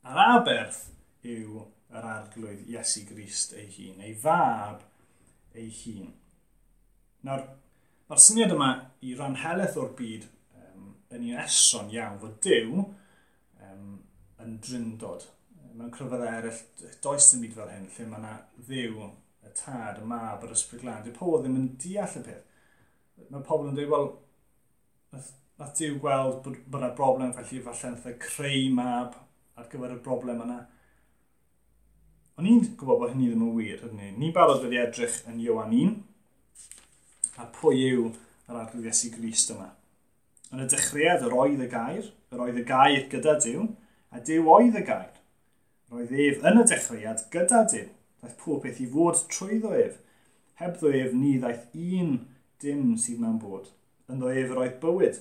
A'r 0.00 0.20
aberth 0.38 0.86
yw 1.28 1.64
yr 1.92 2.06
arglwydd 2.08 2.68
Iesu 2.72 3.02
Grist 3.08 3.52
ei 3.58 3.66
hun, 3.74 4.00
ei 4.00 4.14
fab 4.16 4.80
ei 5.58 5.68
hun. 5.82 6.14
Nawr, 7.26 7.42
mae'r 8.08 8.22
syniad 8.24 8.54
yma 8.54 8.70
i 9.04 9.12
ran 9.18 9.36
heleth 9.42 9.76
o'r 9.80 9.92
byd 9.98 10.24
um, 10.56 10.94
yn 11.12 11.26
un 11.28 11.42
eson 11.44 11.92
iawn 11.92 12.16
fod 12.22 12.38
Dyw 12.46 12.80
um, 12.80 13.98
yn 14.40 14.56
dryndod. 14.64 15.28
Mewn 15.74 15.92
cryfedd 15.94 16.24
eraill, 16.26 16.64
does 17.04 17.28
dim 17.32 17.44
byd 17.44 17.58
fel 17.58 17.72
hyn, 17.74 17.88
lle 17.92 18.08
mae 18.08 18.22
yna 18.22 18.34
ddiw, 18.56 19.10
y 19.44 19.52
tad, 19.56 20.00
y 20.00 20.08
mab, 20.08 20.42
yr 20.46 20.56
ysbryd 20.56 20.84
glân. 20.86 21.04
Dyw 21.04 21.16
pobl 21.18 21.44
ddim 21.44 21.60
yn 21.60 21.72
deall 21.82 22.16
y 22.16 22.24
peth. 22.24 22.46
Mae 23.28 23.44
pobl 23.44 23.68
yn 23.68 23.76
dweud, 23.76 23.92
wel, 23.92 24.14
nath, 25.12 25.34
nath 25.60 25.76
Dyw 25.76 26.00
gweld 26.00 26.40
bod, 26.46 26.62
bod 26.66 26.80
yna 26.80 26.94
broblem, 26.96 27.36
felly 27.36 27.60
falle'n 27.68 28.00
e 28.08 28.16
creu 28.24 28.70
mab, 28.74 29.26
ar 29.60 29.68
gyfer 29.72 29.92
y 29.94 29.98
broblem 30.04 30.40
yna. 30.46 30.60
O'n 32.40 32.48
i'n 32.48 32.62
gwybod 32.80 33.02
bod 33.02 33.12
hynny 33.12 33.28
ddim 33.28 33.44
yn 33.44 33.56
wir, 33.58 33.82
ydyn 33.84 34.00
ni. 34.00 34.10
Ni'n 34.16 34.34
barod 34.36 34.62
wedi 34.64 34.80
edrych 34.80 35.18
yn 35.28 35.42
Iowan 35.44 35.74
1, 35.76 35.98
a 37.40 37.46
pwy 37.56 37.84
yw 37.90 38.06
yr 38.48 38.58
arglwydd 38.62 38.88
Iesu 38.88 39.12
Grist 39.12 39.52
yma. 39.52 39.68
Yn 40.50 40.64
y 40.64 40.68
dechreuad, 40.72 41.26
yr 41.26 41.36
oedd 41.36 41.60
y 41.62 41.68
gair, 41.70 42.08
yr 42.32 42.44
oedd 42.46 42.60
y 42.62 42.64
gair 42.66 43.04
gyda 43.12 43.36
Dyw, 43.44 43.66
a 44.10 44.22
Dyw 44.24 44.48
oedd 44.54 44.78
y 44.80 44.84
gair. 44.88 45.12
Roedd 45.90 46.14
ef 46.24 46.46
yn 46.46 46.62
y 46.62 46.64
dechreuad 46.70 47.26
gyda 47.34 47.64
Dyw, 47.70 47.90
daeth 48.22 48.38
pob 48.40 48.64
peth 48.64 48.80
i 48.80 48.88
fod 48.90 49.20
trwyddo 49.34 49.74
ef. 49.76 50.00
Heb 50.60 50.80
ddo 50.80 50.94
ef 50.96 51.12
ni 51.16 51.36
ddaeth 51.42 51.68
un 51.76 52.16
dim 52.62 52.96
sydd 53.00 53.20
mewn 53.20 53.38
bod. 53.42 53.68
Yn 54.08 54.22
ddo 54.22 54.32
ef 54.32 54.50
yr 54.54 54.64
oedd 54.64 54.80
bywyd, 54.82 55.20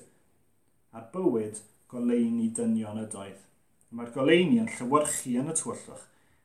a 0.96 1.04
bywyd 1.14 1.62
goleini 1.92 2.50
dynion 2.56 3.04
y 3.04 3.06
doedd. 3.12 3.49
Mae'r 3.90 4.12
goleini 4.14 4.60
yn 4.62 4.68
llywyrchu 4.70 5.32
yn 5.42 5.50
y 5.50 5.54
twyllwch 5.58 6.02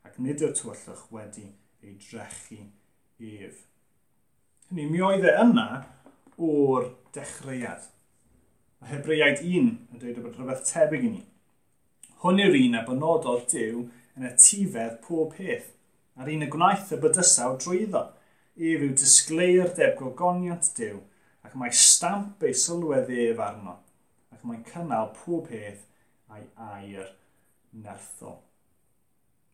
ac 0.09 0.15
nid 0.25 0.41
yw'r 0.41 0.55
tywyllwch 0.57 1.01
wedi 1.13 1.43
ei 1.85 1.97
drechu 2.01 2.63
ef. 3.21 3.59
Hynny, 4.71 4.87
mi 4.89 5.03
oedd 5.05 5.27
e 5.29 5.35
yna 5.43 5.67
o'r 6.41 6.87
dechreuad. 7.13 7.91
Mae 8.81 8.95
Hebreiaid 8.95 9.43
1 9.45 9.69
yn 9.93 10.01
dweud 10.01 10.21
bod 10.25 10.39
rhywbeth 10.39 10.65
tebyg 10.71 11.05
i 11.05 11.11
ni. 11.11 11.21
Hwn 12.23 12.41
yw'r 12.47 12.57
un 12.63 12.79
a 12.79 12.83
bynododd 12.87 13.45
Dyw 13.53 13.83
yn 14.17 14.29
y 14.29 14.31
tifedd 14.41 14.95
pob 15.05 15.35
peth, 15.37 15.67
a'r 16.17 16.31
un 16.33 16.47
y 16.47 16.49
gwnaeth 16.55 16.95
y 16.97 17.01
bydysaw 17.03 17.59
drwyddo. 17.61 18.07
Ef 18.55 18.87
yw 18.87 18.95
disglei'r 19.03 19.75
deb 19.77 19.99
gogoniant 19.99 20.71
Dyw, 20.79 20.97
ac 21.45 21.59
mae 21.61 21.77
stamp 21.77 22.41
ei 22.49 22.57
sylwedd 22.57 23.13
ef 23.13 23.45
arno, 23.51 23.77
ac 24.33 24.49
mae'n 24.49 24.65
cynnal 24.71 25.13
pob 25.19 25.51
peth 25.51 25.85
a'i 26.33 26.49
air 26.71 27.13
nerthol. 27.83 28.39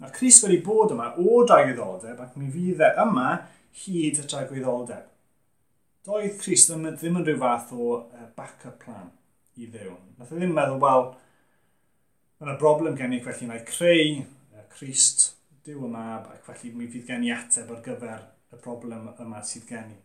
Mae'r 0.01 0.13
Cris 0.17 0.41
wedi 0.45 0.61
bod 0.65 0.95
yma 0.95 1.13
o 1.21 1.41
dagwyddoldeb 1.49 2.21
ac 2.25 2.37
mi 2.41 2.51
fydd 2.53 2.83
e 2.85 2.91
yma 3.05 3.31
hyd 3.85 4.21
y 4.23 4.27
dagwyddoldeb. 4.33 5.07
Doedd 6.07 6.39
Cris 6.41 6.67
ddim, 6.69 6.87
ddim 6.97 7.21
yn 7.21 7.27
rhyw 7.27 7.41
fath 7.41 7.73
o 7.77 7.89
backup 8.37 8.79
plan 8.85 9.11
i 9.61 9.69
ddew. 9.69 9.97
Nath 10.17 10.33
e 10.33 10.39
ddim 10.39 10.55
meddwl, 10.57 10.81
wel, 10.81 11.11
mae'n 12.41 12.53
yna 12.55 12.61
broblem 12.61 12.97
gen 12.97 13.17
i, 13.17 13.21
felly 13.25 13.49
mae 13.51 13.65
creu 13.69 14.23
Crist 14.71 15.33
dyw 15.67 15.83
y 15.85 15.89
mab 15.91 16.29
ac 16.31 16.45
felly 16.47 16.71
mi 16.73 16.87
fydd 16.89 17.09
gen 17.09 17.25
i 17.27 17.33
ateb 17.35 17.73
ar 17.75 17.83
gyfer 17.85 18.23
y 18.55 18.59
broblem 18.63 19.09
yma 19.11 19.43
sydd 19.45 19.67
gen 19.69 19.91
i. 19.93 19.99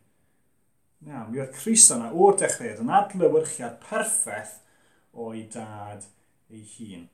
Na, 1.06 1.22
mi 1.30 1.40
oedd 1.40 1.54
Crist 1.56 1.94
yna 1.94 2.10
o'r 2.12 2.38
dechrau 2.42 2.82
yn 2.82 2.94
adlywyrchiad 3.00 3.78
perffaith 3.84 4.58
o'i 5.14 5.46
dad 5.54 6.08
ei 6.50 6.64
hun. 6.74 7.06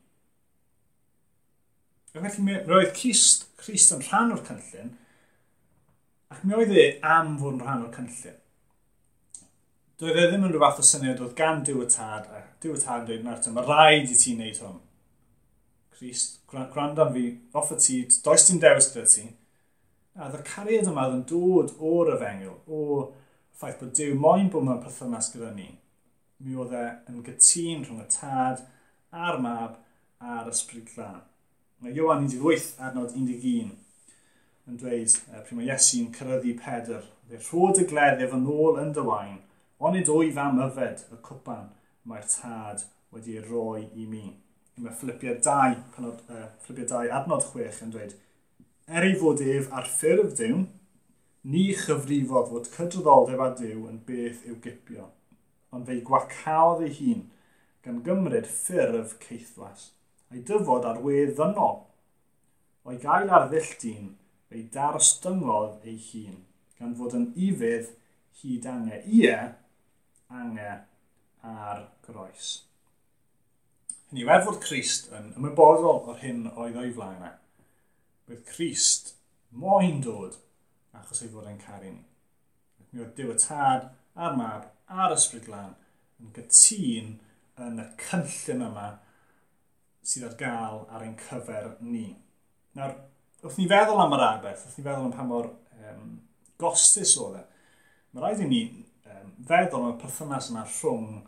Ac 2.11 2.25
felly 2.25 2.43
mi 2.43 2.59
roedd 2.67 2.91
Christ, 2.97 3.47
Christ 3.61 3.93
yn 3.95 4.01
rhan 4.03 4.33
o'r 4.35 4.43
cynllun, 4.43 4.89
ac 6.31 6.41
mi 6.43 6.57
oedd 6.57 6.73
e 6.75 6.87
am 7.07 7.37
fod 7.39 7.55
yn 7.55 7.61
rhan 7.63 7.85
o'r 7.85 7.93
cynllun. 7.95 8.37
Doedd 10.01 10.17
e 10.19 10.25
ddim 10.27 10.43
yn 10.47 10.51
rhywbeth 10.51 10.81
o 10.81 10.83
syniad 10.83 11.21
oedd 11.23 11.37
gan 11.37 11.61
diw 11.63 11.83
y 11.83 11.87
Tad, 11.93 12.27
a 12.27 12.41
diw 12.63 12.75
y 12.75 12.81
Tad 12.81 13.03
yn 13.03 13.07
dweud, 13.07 13.23
Martin, 13.27 13.55
mae 13.55 13.67
rhaid 13.67 14.11
i 14.11 14.17
ti 14.17 14.35
wneud 14.35 14.59
hwn. 14.59 14.79
Christ, 15.95 16.41
gwrando 16.51 17.05
am 17.05 17.15
fi, 17.15 17.25
off 17.55 17.71
y 17.71 17.79
ti, 17.85 18.01
does 18.25 18.47
dim 18.49 18.59
dewis 18.59 18.91
gyda 18.91 19.07
ti. 19.13 19.25
A 20.19 20.27
dda 20.33 20.43
cariad 20.51 20.91
yma 20.91 21.07
yn 21.13 21.23
dod 21.29 21.71
o'r 21.79 22.15
efengil, 22.17 22.57
o 22.67 22.81
ffaith 23.55 23.79
bod 23.79 23.95
diw 23.95 24.19
moyn 24.19 24.51
bod 24.51 24.67
mewn 24.67 24.83
perthynas 24.83 25.31
gyda 25.31 25.53
ni. 25.55 25.69
Mi 26.43 26.59
oedd 26.59 26.75
e 26.75 26.85
yn 27.07 27.23
gytun 27.23 27.85
rhwng 27.85 28.03
y 28.03 28.11
tad 28.11 28.65
a'r 29.15 29.39
mab 29.39 29.79
a'r 30.19 30.49
ysbryd 30.51 30.89
glân. 30.91 31.21
Mae 31.81 31.95
Iwan 31.97 32.27
18 32.29 32.75
adnod 32.85 33.15
11 33.17 33.71
yn 34.69 34.75
dweud, 34.77 35.13
uh, 35.31 35.39
pryd 35.41 35.57
mae 35.57 35.65
Iesu'n 35.65 36.11
cyrryddu 36.13 36.51
Pedr, 36.59 37.05
fe 37.25 37.39
rhod 37.41 37.79
y 37.81 37.85
gleddyf 37.89 38.35
yn 38.37 38.43
ôl 38.53 38.75
yn 38.77 38.91
dywain, 38.93 39.39
ond 39.81 39.97
nid 39.97 40.11
o'i 40.13 40.27
fam 40.35 40.59
yfed 40.61 40.99
y 41.09 41.17
cwpan 41.25 41.71
mae'r 42.05 42.27
tad 42.29 42.83
wedi 43.15 43.39
roi 43.47 43.87
i 43.97 44.05
mi. 44.05 44.27
Mae 44.77 44.93
Philippiad 44.99 45.41
2, 45.47 45.79
penod, 45.95 46.19
e, 46.27 46.35
uh, 46.37 46.51
Philippiad 46.67 46.91
2 46.93 47.15
adnod 47.17 47.47
6 47.47 47.81
yn 47.87 47.95
dweud, 47.95 48.13
Er 48.85 49.07
ei 49.07 49.15
fod 49.17 49.41
ef 49.41 49.71
ar 49.73 49.89
ffurf 49.89 50.35
Dyw, 50.37 50.59
ni 51.49 51.63
chyfrifodd 51.79 52.51
fod 52.51 52.69
cydraddoldeb 52.75 53.41
a 53.41 53.47
Dyw 53.57 53.87
yn 53.89 53.97
beth 54.05 54.45
i'w 54.45 54.59
gipio, 54.67 55.07
ond 55.73 55.89
fe'i 55.89 56.05
gwacaodd 56.05 56.85
ei 56.85 56.93
hun 56.99 57.25
gan 57.81 58.03
gymryd 58.05 58.45
ffurf 58.45 59.17
ceithwas 59.25 59.89
a'i 60.31 60.43
dyfod 60.47 60.87
ar 60.87 61.01
we 61.05 61.25
ddynol. 61.29 61.81
O'i 62.87 62.97
gael 63.01 63.29
ar 63.29 63.49
ddilltun, 63.51 64.13
ei 64.51 64.63
darstyngodd 64.73 65.85
ei 65.87 65.97
hun, 66.09 66.39
gan 66.79 66.95
fod 66.97 67.15
yn 67.17 67.29
ifydd 67.49 67.91
hyd 68.41 68.67
ange 68.71 69.01
ie, 69.05 69.35
ange 70.31 70.71
ar 71.47 71.85
groes. 72.07 72.51
Hynny 74.09 74.25
yw, 74.25 74.31
er 74.33 74.45
fod 74.47 74.59
Christ 74.63 75.11
yn 75.15 75.29
ymwybodol 75.37 76.01
o'r 76.11 76.19
hyn 76.23 76.47
oedd 76.51 76.79
o'i 76.79 76.91
flaen 76.95 77.27
e, 77.27 77.33
bydd 78.27 78.47
Christ 78.49 79.13
moyn 79.51 80.01
dod 80.03 80.39
achos 80.97 81.21
ei 81.23 81.31
fod 81.31 81.47
yn 81.47 81.61
caru 81.61 81.93
ni. 81.93 82.03
Mi 82.91 83.03
oedd 83.03 83.13
diw 83.15 83.31
y 83.31 83.37
tad 83.39 83.91
a'r 84.19 84.35
mab 84.39 84.67
a'r 84.91 85.15
ysbryd 85.15 85.47
glân 85.47 85.77
yn 86.19 86.33
gytun 86.35 87.15
yn 87.61 87.79
y 87.79 87.87
cynllun 88.03 88.67
yma 88.67 88.89
sydd 90.01 90.27
ar 90.27 90.37
gael 90.37 90.83
ar 90.89 91.05
ein 91.05 91.17
cyfer 91.19 91.75
ni. 91.85 92.07
Nawr, 92.77 92.95
wrth 93.43 93.59
ni 93.59 93.67
feddwl 93.69 94.01
am 94.01 94.15
yr 94.17 94.25
arbeth, 94.25 94.65
wrth 94.65 94.79
ni 94.79 94.85
feddwl 94.85 95.07
am 95.07 95.13
pa 95.13 95.25
mor 95.27 95.49
um, 95.91 96.15
gostus 96.61 97.13
oedd 97.21 97.37
e, 97.41 97.43
mae 98.11 98.23
rhaid 98.23 98.43
i 98.45 98.49
ni 98.49 98.61
um, 99.11 99.31
feddwl 99.49 99.85
am 99.85 99.93
y 99.93 100.01
perthynas 100.01 100.49
yna 100.53 100.65
rhwng 100.65 101.21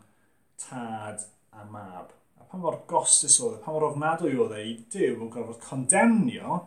tad 0.66 1.24
a 1.54 1.66
mab. 1.70 2.12
A 2.40 2.46
pa 2.50 2.58
mor 2.60 2.80
gostus 2.90 3.38
oedd 3.40 3.58
e, 3.58 3.62
pa 3.64 3.74
mor 3.74 3.88
ofnadwy 3.90 4.34
oedd 4.34 4.56
e 4.58 4.62
i 4.72 4.76
Dyw 4.94 5.20
yn 5.20 5.32
gorfod 5.34 5.62
condemnio 5.62 6.62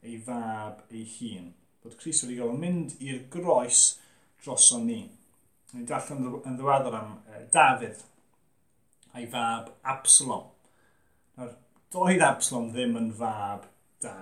ei 0.00 0.16
fab 0.24 0.86
ei 0.88 1.04
hun. 1.18 1.50
Bod 1.84 1.96
Cris 2.00 2.22
wedi 2.24 2.38
gorfod 2.40 2.62
mynd 2.62 2.96
i'r 3.04 3.26
groes 3.32 3.82
dros 4.40 4.70
o 4.76 4.80
ni. 4.80 5.02
Ni'n 5.74 5.84
darllen 5.86 6.24
yn 6.40 6.56
ddiweddar 6.56 6.96
am 6.96 7.12
uh, 7.20 7.44
Dafydd 7.52 8.00
a'i 9.12 9.28
fab 9.28 9.68
Absalom 9.92 10.48
Nawr, 11.40 11.52
doedd 11.88 12.20
Absalom 12.20 12.66
ddim 12.74 12.98
yn 13.00 13.06
fab 13.16 13.62
da. 14.04 14.12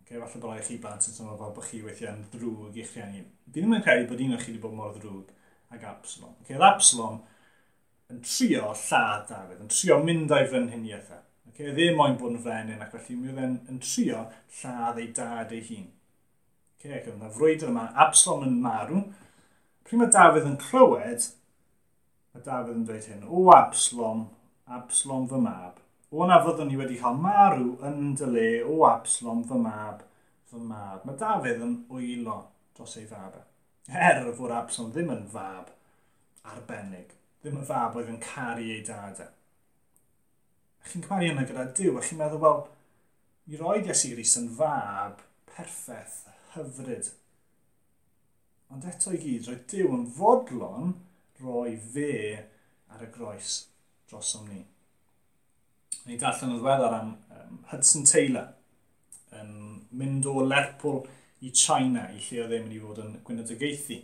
Okay, 0.00 0.16
falle 0.16 0.40
bod 0.40 0.54
eich 0.54 0.70
i 0.72 0.78
blant 0.80 1.04
yn 1.04 1.12
teimlo 1.12 1.34
fel 1.36 1.50
bod 1.52 1.66
chi 1.68 1.82
weithiau 1.84 2.14
yn 2.14 2.22
ddrwg 2.32 2.76
i'ch 2.80 2.94
rhieni. 2.94 3.24
Fi 3.44 3.58
ddim 3.58 3.74
yn 3.76 3.82
credu 3.84 4.06
bod 4.08 4.22
un 4.24 4.36
o'ch 4.36 4.46
chi 4.46 4.54
wedi 4.54 4.62
bod 4.62 4.76
mor 4.78 4.94
ddrwg 4.94 5.34
ag 5.76 5.82
Absalom. 5.90 6.30
Okay, 6.40 6.56
Absalom 6.56 7.18
yn 8.08 8.22
trio 8.24 8.70
lladd 8.70 9.26
Dafydd, 9.28 9.58
yn 9.60 9.68
trio 9.74 9.98
mynd 10.06 10.32
o'i 10.32 10.46
frenhiniaeth 10.48 11.10
e. 11.12 11.18
Okay, 11.50 11.74
ddim 11.76 11.92
e 11.92 11.98
moyn 11.98 12.16
bod 12.22 12.38
yn 12.38 12.40
frenin 12.46 12.86
ac 12.86 12.94
felly 12.94 13.16
mi 13.18 13.28
oedd 13.34 13.42
yn, 13.44 13.58
yn 13.68 13.82
trio 13.84 14.22
lladd 14.62 15.00
ei 15.02 15.10
dad 15.18 15.52
ei 15.52 15.60
hun. 15.66 15.90
Okay, 16.78 16.94
ac 16.94 17.10
oedd 17.10 17.18
yna 17.18 17.34
frwydr 17.34 17.68
yma, 17.68 17.82
Absalom 18.06 18.46
yn 18.46 18.56
marw. 18.64 19.02
Pryd 19.84 20.00
mae 20.00 20.16
Dafydd 20.16 20.48
yn 20.54 20.56
clywed, 20.64 21.28
mae 22.32 22.48
Dafydd 22.48 22.80
yn 22.80 22.88
dweud 22.88 23.10
hyn, 23.12 23.28
o 23.28 23.44
Absalom, 23.52 24.24
Absalom 24.78 25.28
fy 25.28 25.42
mab, 25.44 25.84
o 26.10 26.26
na 26.26 26.38
fyddwn 26.44 26.70
ni 26.70 26.78
wedi 26.80 26.96
cael 27.00 27.18
marw 27.20 27.74
yn 27.84 28.14
dy 28.16 28.28
le 28.32 28.46
o 28.64 28.78
Absalom 28.88 29.42
fy 29.48 29.58
mab, 29.60 30.04
fy 30.48 30.60
mab. 30.70 31.04
Mae 31.04 31.18
Dafydd 31.20 31.64
yn 31.66 31.74
wylo 31.92 32.38
dros 32.76 32.96
ei 33.00 33.04
fab. 33.10 33.36
E. 33.36 33.44
Er 33.92 34.22
fod 34.38 34.54
Absalom 34.56 34.94
ddim 34.94 35.12
yn 35.12 35.26
fab 35.34 35.74
arbennig, 36.48 37.12
ddim 37.42 37.60
yn 37.60 37.68
fab 37.68 37.98
oedd 37.98 38.08
yn 38.14 38.22
caru 38.24 38.64
ei 38.64 38.80
dada. 38.86 39.28
A 40.80 40.86
e. 40.86 40.90
chi'n 40.92 41.04
cymaru 41.04 41.32
yna 41.34 41.44
gyda 41.48 41.68
Dyw, 41.76 41.98
a 41.98 42.04
chi'n 42.06 42.20
meddwl, 42.22 42.40
wel, 42.44 42.64
i 43.52 43.60
roed 43.60 43.88
Iesu 43.88 44.14
Rhys 44.14 44.36
yn 44.40 44.48
fab 44.56 45.20
perffaith, 45.52 46.22
hyfryd. 46.54 47.12
Ond 48.72 48.88
eto 48.88 49.12
i 49.12 49.20
gyd, 49.20 49.48
roedd 49.48 49.68
Dyw 49.68 49.92
yn 49.98 50.08
fodlon 50.16 50.96
roi 51.44 51.76
fe 51.76 52.10
ar 52.94 53.04
y 53.04 53.12
groes 53.12 53.60
dros 54.08 54.34
ni 54.48 54.64
ni 56.08 56.16
darllen 56.16 56.54
yn 56.54 56.60
ddweddar 56.62 56.94
am 56.96 57.10
um, 57.36 57.58
Hudson 57.68 58.06
Taylor 58.08 58.48
yn 59.36 59.50
mynd 60.00 60.28
o 60.28 60.40
Lerpwl 60.40 61.02
i 61.44 61.50
China 61.52 62.06
i 62.14 62.22
lle 62.22 62.44
oedd 62.44 62.54
e'n 62.56 62.64
mynd 62.64 62.76
i 62.78 62.80
fod 62.82 63.02
yn 63.02 63.12
gwynedogaethu. 63.26 63.98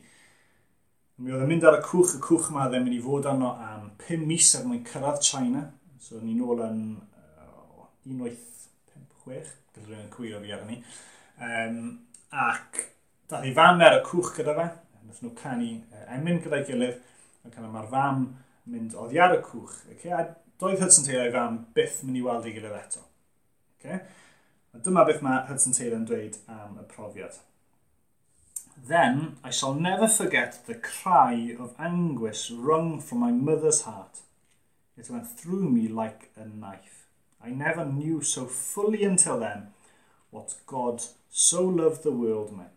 Mi 1.24 1.32
oedd 1.32 1.44
e'n 1.46 1.50
mynd 1.50 1.64
ar 1.66 1.78
y 1.78 1.82
cwch, 1.86 2.16
y 2.18 2.20
cwch 2.22 2.50
yma 2.52 2.66
oedd 2.66 2.76
e'n 2.76 2.84
mynd 2.84 2.98
i 2.98 3.02
fod 3.02 3.28
arno 3.30 3.54
am 3.64 3.88
5 4.04 4.28
mis 4.28 4.52
er 4.58 4.68
mwyn 4.68 4.84
cyrraedd 4.86 5.22
China. 5.24 5.64
So 6.04 6.20
ni'n 6.20 6.44
ôl 6.44 6.60
yn 6.66 6.80
uh, 7.40 7.88
1856, 8.04 9.54
gyda 9.74 9.88
rhywun 9.88 10.12
cwyro 10.12 10.42
fi 10.44 10.54
arni. 10.58 10.80
Um, 11.40 11.80
ac 12.44 12.84
dath 13.30 13.48
ei 13.48 13.56
fam 13.56 13.80
ar 13.82 13.98
y 14.02 14.04
cwch 14.04 14.34
gyda 14.36 14.58
fe, 14.60 14.68
wnaethon 15.00 15.30
nhw 15.30 15.36
canu 15.40 15.70
uh, 15.80 16.06
emyn 16.18 16.42
gyda'i 16.44 16.68
gilydd, 16.68 17.00
ac 17.48 17.56
yna 17.56 17.72
mae'r 17.72 17.92
fam 17.94 18.26
mynd 18.70 18.94
oddi 18.98 19.20
ar 19.20 19.36
y 19.36 19.40
cwch. 19.44 19.80
Okay? 19.94 20.12
A 20.12 20.26
doedd 20.60 20.82
Hudson 20.82 21.06
Taylor 21.06 21.28
ei 21.28 21.34
fam 21.34 21.58
byth 21.76 22.02
mynd 22.04 22.20
i 22.20 22.22
weld 22.24 22.46
ei 22.48 22.54
gilydd 22.56 22.78
eto. 22.78 23.02
Okay? 23.78 24.00
A 24.74 24.82
dyma 24.84 25.04
beth 25.08 25.22
mae 25.24 25.44
Hudson 25.48 25.76
Taylor 25.76 26.00
yn 26.00 26.06
dweud 26.08 26.38
am 26.50 26.78
y 26.80 26.86
profiad. 26.90 27.40
Then 28.88 29.36
I 29.44 29.50
shall 29.50 29.74
never 29.74 30.08
forget 30.08 30.66
the 30.66 30.74
cry 30.74 31.56
of 31.58 31.74
anguish 31.78 32.50
wrung 32.50 33.00
from 33.00 33.20
my 33.20 33.30
mother's 33.30 33.82
heart. 33.82 34.20
It 34.96 35.10
went 35.10 35.28
through 35.28 35.70
me 35.70 35.88
like 35.88 36.30
a 36.36 36.44
knife. 36.44 37.06
I 37.42 37.50
never 37.50 37.84
knew 37.84 38.20
so 38.22 38.46
fully 38.46 39.04
until 39.04 39.38
then 39.40 39.68
what 40.30 40.54
God 40.66 41.02
so 41.30 41.62
loved 41.62 42.02
the 42.02 42.10
world 42.10 42.56
meant, 42.56 42.70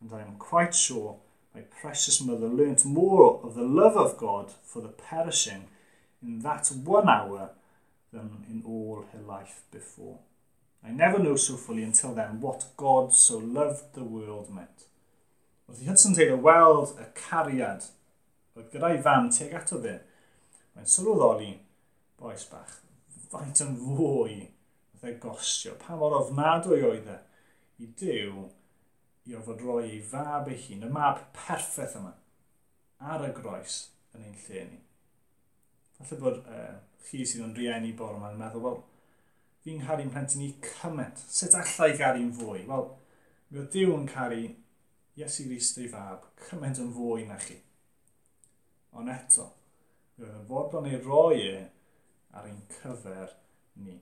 and 0.00 0.12
I 0.12 0.20
am 0.20 0.36
quite 0.38 0.74
sure 0.74 1.16
my 1.54 1.60
precious 1.60 2.20
mother, 2.22 2.48
learnt 2.48 2.84
more 2.84 3.40
of 3.42 3.54
the 3.54 3.62
love 3.62 3.96
of 3.96 4.16
God 4.16 4.52
for 4.64 4.80
the 4.80 4.88
perishing 4.88 5.64
in 6.22 6.40
that 6.40 6.68
one 6.68 7.08
hour 7.08 7.50
than 8.12 8.44
in 8.48 8.62
all 8.66 9.04
her 9.12 9.20
life 9.20 9.62
before. 9.70 10.18
I 10.84 10.90
never 10.90 11.18
knew 11.18 11.36
so 11.36 11.56
fully 11.56 11.82
until 11.82 12.14
then 12.14 12.40
what 12.40 12.64
God 12.76 13.12
so 13.12 13.38
loved 13.38 13.94
the 13.94 14.04
world 14.04 14.52
meant. 14.54 14.86
Oedd 15.68 15.82
i 15.82 15.88
Hudson 15.88 16.14
Taylor 16.14 16.40
weld 16.42 16.96
y 17.00 17.04
cariad 17.16 17.86
oedd 18.56 18.72
gyda'i 18.72 18.98
fan 19.04 19.30
teg 19.32 19.54
ato 19.56 19.78
fe, 19.80 19.94
mae'n 20.74 20.90
sylweddoli 20.90 21.52
boes 22.20 22.44
bach 22.50 22.80
faint 23.32 23.62
yn 23.64 23.76
fwy 23.78 24.34
oedd 24.42 25.06
e 25.08 25.14
gostio, 25.22 25.76
pa 25.80 25.96
mor 25.96 26.18
ofnadwy 26.18 26.82
oedd 26.88 27.08
e 27.08 27.20
i 27.82 27.88
Dyw 27.98 28.48
i 29.28 29.36
ofod 29.38 29.60
roi 29.62 29.82
ei 29.88 30.00
fab 30.12 30.48
ei 30.50 30.58
hun, 30.66 30.86
y 30.86 30.92
mab 30.92 31.20
perffaith 31.36 31.98
yma, 32.00 32.14
ar 33.12 33.26
y 33.28 33.30
groes 33.36 33.82
yn 34.16 34.26
ein 34.26 34.40
lle 34.46 34.64
ni. 34.70 34.80
Falle 35.98 36.18
bod 36.22 36.40
uh, 36.42 36.72
chi 37.06 37.22
sydd 37.26 37.46
yn 37.46 37.54
rieni 37.56 37.92
bore 37.98 38.18
yma'n 38.18 38.38
meddwl, 38.40 38.64
wel, 38.66 38.80
fi'n 39.62 39.82
caru'n 39.86 40.10
plentyn 40.12 40.44
i 40.46 40.50
cymaint, 40.66 41.22
sut 41.30 41.54
allai 41.58 41.92
garu'n 41.98 42.32
fwy? 42.34 42.64
Wel, 42.68 42.88
mi 43.50 43.62
oedd 43.62 43.70
Dyw 43.74 43.94
yn 43.94 44.08
caru 44.10 44.42
Iesu 45.20 45.44
Grist 45.46 45.78
ei 45.78 45.90
fab 45.92 46.24
cymaint 46.48 46.80
yn 46.82 46.90
fwy 46.96 47.26
na 47.28 47.36
chi. 47.40 47.58
Ond 48.96 49.12
eto, 49.12 49.50
mi 50.16 50.26
oedd 50.26 50.38
yn 50.40 50.48
fodlon 50.48 50.88
ei 50.88 50.98
roi 51.04 51.42
e 51.44 51.60
ar 52.32 52.48
ein 52.48 52.62
cyfer 52.78 53.36
ni. 53.84 53.98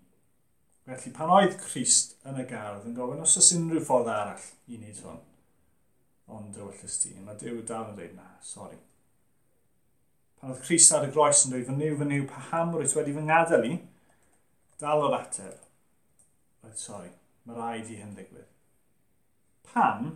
Felly 0.91 1.13
pan 1.15 1.31
oedd 1.31 1.53
Christ 1.63 2.17
yn 2.27 2.41
y 2.43 2.45
gardd 2.51 2.87
yn 2.89 2.97
gofyn 2.97 3.21
os 3.23 3.37
oes 3.39 3.53
unrhyw 3.55 3.83
ffordd 3.87 4.09
arall 4.11 4.47
i 4.67 4.75
wneud 4.75 5.03
hwn, 5.05 5.19
ond 6.35 6.57
y 6.59 6.65
wyllus 6.65 6.97
ti, 6.99 7.13
mae 7.23 7.37
Dyw 7.39 7.61
dal 7.69 7.93
yn 7.93 7.99
dweud 7.99 8.17
na, 8.17 8.25
sori. 8.43 8.79
Pan 10.41 10.51
oedd 10.51 10.65
Christ 10.65 10.97
ar 10.97 11.07
y 11.07 11.13
groes 11.15 11.45
yn 11.47 11.55
dweud 11.55 11.69
fy 11.69 11.77
niw, 11.77 11.99
fy 12.01 12.09
niw, 12.09 12.25
pa 12.27 12.43
ham 12.49 12.75
rwyt 12.75 12.95
wedi 12.99 13.15
fy 13.15 13.23
ngadael 13.29 13.69
i, 13.69 13.77
dal 14.83 15.05
o'r 15.07 15.15
ateb, 15.21 15.61
oedd 16.67 16.83
sori, 16.83 17.13
mae 17.47 17.61
rhaid 17.61 17.93
i 17.95 18.01
hyn 18.01 18.17
ddigwydd. 18.17 18.49
Pam? 19.71 20.09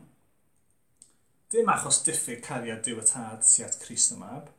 Dim 1.54 1.70
achos 1.70 2.00
diffyg 2.02 2.42
cariad 2.48 2.82
Dyw 2.82 2.98
y 2.98 3.06
tad 3.12 3.46
sy'n 3.46 3.78
Christ 3.84 4.16
y 4.16 4.18
mab, 4.18 4.50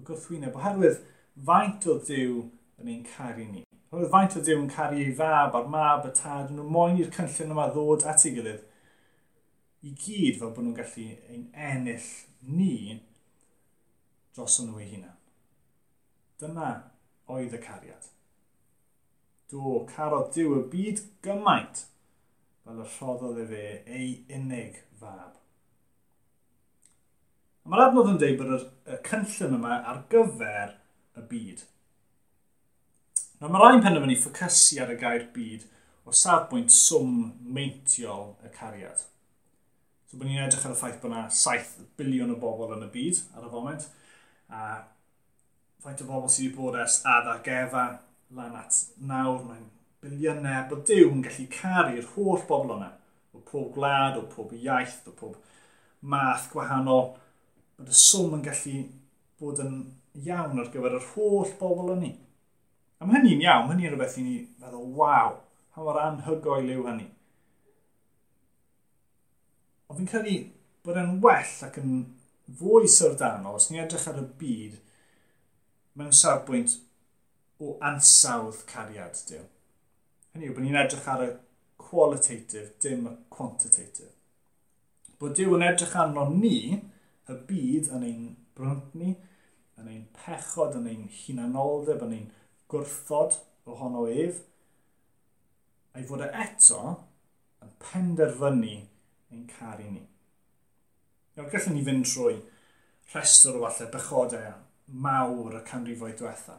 y 0.00 0.06
gwrthwyneb 0.08 0.56
oherwydd 0.56 1.04
faint 1.50 1.90
o 1.92 1.98
Dyw 2.08 2.40
yn 2.80 2.94
ein 2.94 3.04
caru 3.12 3.50
ni. 3.50 3.66
Roedd 3.92 4.08
faint 4.12 4.34
o 4.38 4.40
Dyw 4.40 4.56
yn 4.56 4.70
caru 4.72 5.00
ei 5.02 5.12
fab 5.16 5.56
a'r 5.58 5.66
mab 5.68 6.06
y 6.08 6.12
tad, 6.16 6.48
nhw 6.48 6.64
moyn 6.64 7.00
i'r 7.02 7.10
cynllun 7.12 7.52
yma 7.52 7.66
ddod 7.74 8.06
at 8.08 8.22
ei 8.24 8.30
gilydd. 8.38 8.62
I 9.84 9.90
gyd 9.92 10.38
fel 10.40 10.54
bod 10.56 10.64
nhw'n 10.64 10.76
gallu 10.78 11.04
ein 11.28 11.42
ennill 11.68 12.06
ni 12.56 13.02
dros 14.32 14.56
nhw 14.62 14.80
ei 14.80 14.88
hunan. 14.94 15.18
Dyna 16.40 16.70
oedd 17.34 17.52
y 17.52 17.60
cariad. 17.66 18.08
Do, 19.52 19.82
carodd 19.90 20.32
Dyw 20.32 20.54
y 20.56 20.62
byd 20.72 21.02
gymaint 21.26 21.84
fel 22.64 22.80
y 22.80 22.86
rhoddodd 22.94 23.42
e 23.42 23.46
fe 23.50 23.66
ei 23.98 24.08
unig 24.38 24.78
fab. 25.02 25.36
Mae'r 27.68 27.90
adnodd 27.90 28.14
yn 28.14 28.22
dweud 28.22 28.40
bod 28.40 28.56
y 28.56 29.02
cynllun 29.10 29.58
yma 29.58 29.82
ar 29.92 30.00
gyfer 30.10 30.78
y 31.20 31.26
byd. 31.28 31.66
Nawr 33.42 33.50
mae 33.50 33.62
rhaid 33.64 33.80
penderfynu 33.82 34.14
ffocysu 34.22 34.76
ar 34.84 34.90
y 34.92 34.94
gair 35.00 35.22
byd 35.34 35.62
o 36.06 36.12
safbwynt 36.14 36.70
swm 36.70 37.16
meintiol 37.56 38.36
y 38.46 38.50
cariad. 38.54 39.00
So 40.06 40.20
bod 40.20 40.28
ni'n 40.28 40.44
edrych 40.44 40.62
ar 40.68 40.76
y 40.76 40.78
ffaith 40.78 41.00
bod 41.02 41.10
yna 41.10 41.24
7 41.34 41.88
biliwn 41.98 42.30
o 42.30 42.38
bobl 42.38 42.76
yn 42.76 42.86
y 42.86 42.90
byd 42.94 43.18
ar 43.34 43.48
y 43.48 43.50
foment, 43.50 43.88
a 44.46 44.62
faint 45.82 46.06
o 46.06 46.08
bobl 46.12 46.30
sydd 46.30 46.52
wedi 46.52 46.60
bod 46.60 46.78
ers 46.84 47.00
addag 47.16 47.42
gefa 47.50 47.84
lan 48.38 48.54
at 48.62 48.78
nawr, 49.10 49.42
mae'n 49.50 49.66
biliynau 50.06 50.62
bod 50.70 50.86
Dyw 50.86 51.10
yn 51.10 51.26
gallu 51.26 51.50
caru'r 51.58 52.10
holl 52.14 52.48
bobl 52.54 52.76
yna, 52.78 52.92
o 53.34 53.42
pob 53.42 53.72
gwlad, 53.74 54.22
o 54.22 54.28
pob 54.30 54.54
iaith, 54.54 55.00
o 55.10 55.18
pob 55.18 55.34
math 56.14 56.46
gwahanol, 56.54 57.16
bod 57.74 57.90
y 57.90 58.02
swm 58.06 58.38
yn 58.38 58.50
gallu 58.52 58.80
bod 59.42 59.66
yn 59.66 59.80
iawn 60.30 60.62
ar 60.62 60.70
gyfer 60.70 61.00
yr 61.02 61.14
holl 61.16 61.58
bobl 61.58 61.96
yn 61.98 62.06
ni. 62.06 62.18
A 63.02 63.06
mae 63.06 63.18
hynny'n 63.18 63.40
iawn, 63.42 63.70
hynny'n 63.72 63.90
rhywbeth 63.90 64.20
i 64.20 64.22
ni 64.22 64.32
feddwl, 64.62 64.92
waw, 64.94 65.32
pa 65.74 65.82
mor 65.82 65.96
anhygoel 65.98 66.68
yw 66.70 66.84
hynny. 66.86 67.08
Ond 69.90 69.98
fi'n 69.98 70.10
credu 70.12 70.34
bod 70.86 71.00
e'n 71.00 71.16
well 71.24 71.64
ac 71.66 71.80
yn 71.80 71.96
fwy 72.60 72.86
syrdanol, 72.86 73.56
os 73.58 73.66
ni 73.72 73.80
edrych 73.82 74.06
ar 74.06 74.20
y 74.20 74.22
byd, 74.38 74.76
mewn 75.98 76.14
safbwynt 76.14 76.76
o 77.58 77.74
ansawdd 77.90 78.62
cariad 78.70 79.18
Dyw. 79.32 79.48
Hynny 80.36 80.52
yw 80.52 80.54
bod 80.54 80.66
ni'n 80.68 80.78
edrych 80.84 81.08
ar 81.10 81.24
y 81.26 81.28
qualitative, 81.82 82.68
dim 82.84 83.08
y 83.10 83.16
quantitative. 83.34 84.12
Bod 85.18 85.34
Dyw 85.40 85.56
yn 85.58 85.66
edrych 85.72 85.98
arno 85.98 86.28
ni, 86.30 86.78
y 87.26 87.40
byd 87.50 87.90
yn 87.98 88.06
ein 88.06 88.22
brynt 88.54 88.94
ni, 88.94 89.16
yn 89.80 89.90
ein 89.90 90.06
pechod, 90.22 90.78
yn 90.78 90.86
ein 90.86 91.10
hunanoldeb, 91.18 92.06
yn 92.06 92.16
ein 92.20 92.30
gwrthod 92.72 93.38
ohono 93.68 94.06
ef, 94.10 94.40
a'i 95.92 96.06
fod 96.08 96.24
e 96.24 96.30
eto 96.44 96.80
yn 97.62 97.72
penderfynu 97.82 98.78
ein 99.32 99.46
caru 99.50 99.88
ni. 99.90 100.02
Nawr, 101.36 101.48
gallwn 101.52 101.76
ni 101.76 101.84
fynd 101.86 102.08
trwy 102.08 102.38
rhestr 103.12 103.56
o 103.56 103.64
falle 103.64 103.90
bychodau 103.92 104.54
mawr 105.04 105.58
y 105.58 105.62
canrifoedd 105.68 106.18
diwetha. 106.20 106.58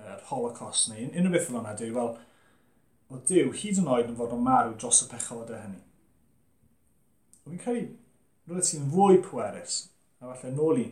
Yr 0.00 0.24
Holocaust 0.30 0.90
neu 0.90 1.08
unrhyw 1.08 1.34
beth 1.34 1.48
fel 1.48 1.60
yna, 1.60 1.74
dwi 1.78 1.90
fel, 1.94 2.12
o 3.10 3.18
Dyw, 3.26 3.50
hyd 3.62 3.80
yn 3.82 3.90
oed 3.90 4.10
yn 4.12 4.18
fod 4.18 4.34
yn 4.36 4.44
marw 4.46 4.74
dros 4.78 5.02
y 5.04 5.08
pechodau 5.10 5.58
hynny. 5.58 5.80
Fi'n 7.44 7.62
credu, 7.62 7.96
roedd 8.50 8.66
sy'n 8.68 8.90
fwy 8.92 9.18
pwerus, 9.26 9.80
a 10.20 10.30
falle 10.30 10.52
nôl 10.54 10.82
i 10.82 10.86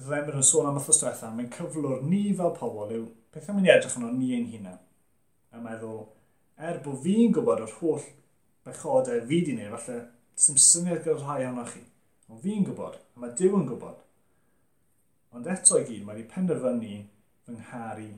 Ddemir 0.00 0.38
yn 0.38 0.46
sôn 0.46 0.68
am 0.68 0.78
wrthos 0.78 1.00
diwetha, 1.02 1.28
mae'n 1.34 1.50
cyflwr 1.52 2.04
ni 2.06 2.22
fel 2.36 2.54
pobl 2.56 2.94
yw 2.96 3.04
pethau 3.34 3.56
mynd 3.56 3.68
i 3.68 3.74
edrych 3.74 3.98
yn 4.00 4.08
ni 4.16 4.30
ein 4.36 4.48
hunain. 4.52 4.80
A 5.52 5.60
meddwl, 5.60 6.06
er 6.56 6.80
bod 6.84 7.02
fi'n 7.04 7.34
gwybod 7.34 7.64
o'r 7.66 7.76
holl 7.80 8.06
bechodau 8.66 9.20
fi 9.28 9.40
di 9.44 9.56
wneud, 9.56 9.74
falle 9.76 9.98
sy'n 10.40 10.60
syniad 10.60 11.02
gyda'r 11.04 11.24
rhai 11.24 11.42
ohonoch 11.46 11.74
chi. 11.74 11.82
Ond 12.30 12.42
fi'n 12.44 12.64
gwybod, 12.68 12.96
a 13.16 13.22
mae 13.22 13.34
Dyw 13.36 13.58
yn 13.58 13.68
gwybod. 13.68 14.00
Ond 15.36 15.48
eto 15.50 15.78
i 15.78 15.86
gyd, 15.86 16.04
mae 16.06 16.16
wedi 16.16 16.30
penderfynu 16.30 16.96
fy 17.46 17.56
ngharu 17.56 18.08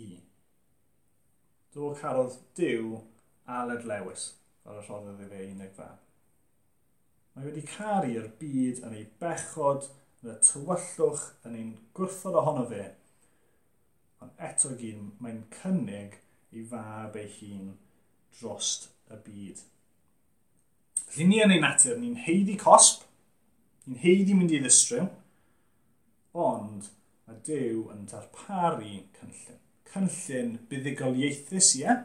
i. 0.00 0.10
Do 1.74 1.92
carodd 2.00 2.38
Dyw 2.58 3.00
Aled 3.60 3.86
Lewis 3.88 4.30
fel 4.64 4.80
y 4.80 4.84
rhoddodd 4.86 5.22
i 5.24 5.28
fe 5.30 5.46
unig 5.46 5.74
fa. 5.76 5.90
Mae 7.34 7.46
wedi 7.46 7.62
caru'r 7.68 8.28
byd 8.40 8.82
yn 8.86 8.96
ei 8.98 9.06
bechod, 9.22 9.88
yn 10.20 10.32
y 10.34 10.36
tywyllwch 10.44 11.26
yn 11.48 11.56
ein 11.56 11.70
gwrthod 11.96 12.38
ohono 12.40 12.66
fe, 12.70 12.86
ond 14.20 14.44
eto 14.50 14.74
gyn 14.80 15.10
mae'n 15.22 15.42
cynnig 15.54 16.18
i 16.56 16.64
fab 16.70 17.16
ei 17.16 17.30
hun 17.38 17.74
drost 18.38 18.90
y 19.10 19.18
byd. 19.24 19.62
Felly 21.10 21.26
ni 21.26 21.40
yn 21.42 21.54
ei 21.56 21.62
natur, 21.62 21.96
ni'n 21.98 22.20
heiddi 22.26 22.56
cosp, 22.60 23.02
ni'n 23.86 24.00
heiddi 24.04 24.36
mynd 24.36 24.52
i 24.54 24.60
ddistryw, 24.62 25.08
ond 26.38 26.90
mae 27.26 27.40
Dyw 27.46 27.86
yn 27.94 28.06
darparu 28.10 28.96
cynllun. 29.16 29.58
Cynllun 29.90 30.52
buddugoliaethus, 30.70 31.72
ie? 31.80 31.96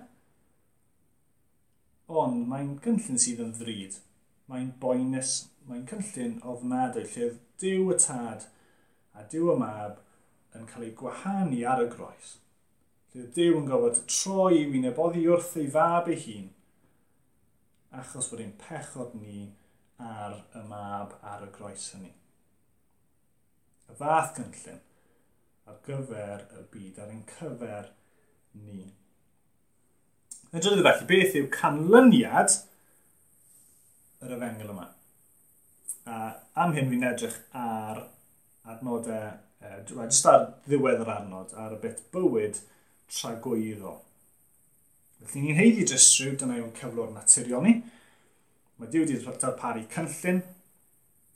Ond 2.22 2.46
mae'n 2.50 2.76
cynllun 2.86 3.22
sydd 3.22 3.42
yn 3.46 3.54
ddrud. 3.58 4.00
Mae'n 4.50 4.72
boenus, 4.82 5.32
mae'n 5.70 5.86
cynllun 5.90 6.40
ofnadwy 6.46 7.06
lle 7.12 7.30
dyw 7.62 7.92
y 7.94 8.00
tad 8.02 8.48
a 9.18 9.24
dyw 9.32 9.54
y 9.54 9.60
mab 9.62 10.02
yn 10.56 10.68
cael 10.70 10.88
ei 10.88 10.96
gwahanu 11.00 11.62
ar 11.72 11.84
y 11.84 11.88
groes. 11.92 12.36
Lle 13.14 13.28
dyw 13.36 13.60
yn 13.62 13.70
gofod 13.70 14.02
troi 14.12 14.60
i 14.60 14.66
wyneb 14.72 15.00
oddi 15.02 15.24
wrth 15.32 15.56
ei 15.62 15.70
fab 15.72 16.10
ei 16.12 16.20
hun, 16.26 16.50
achos 17.96 18.30
bod 18.32 18.44
ein 18.44 18.54
pechod 18.62 19.16
ni 19.18 19.48
ar 19.98 20.42
y 20.54 20.64
mab 20.70 21.16
ar 21.24 21.46
y 21.48 21.50
groes 21.56 21.88
hynny. 21.96 22.12
Y 23.90 23.98
fath 23.98 24.36
cynllun 24.38 24.84
ar 25.66 25.80
gyfer 25.88 26.46
y 26.60 26.66
byd, 26.74 27.00
ar 27.02 27.10
ein 27.10 27.24
cyfer 27.30 27.90
ni. 28.62 28.92
Edrydydd 30.56 30.86
felly, 30.86 31.08
beth 31.10 31.40
yw 31.40 31.50
canlyniad 31.54 32.60
yr 34.24 34.36
efengel 34.38 34.76
yma? 34.76 34.92
A 36.06 36.36
am 36.62 36.76
hyn 36.76 36.90
fi'n 36.92 37.06
edrych 37.10 37.38
ar 37.58 38.04
adnodau, 38.70 39.36
uh, 39.66 39.78
jyst 39.90 40.28
ar 40.30 40.48
ddiwedd 40.68 41.02
yr 41.02 41.14
adnod, 41.16 41.54
ar 41.58 41.74
y 41.74 41.80
bit 41.82 42.04
bywyd 42.14 42.60
tragwyddo. 43.12 43.96
Felly 45.26 45.42
ni'n 45.48 45.60
heiddi 45.60 45.86
jyst 45.90 46.20
rhyw, 46.20 46.36
dyna 46.38 46.60
yw'n 46.60 46.74
cyflwr 46.78 47.14
naturiol 47.14 47.66
ni. 47.66 47.76
Mae 48.78 48.92
Dyw 48.92 49.06
wedi 49.06 49.18
darparu 49.42 49.86
cynllun, 49.94 50.42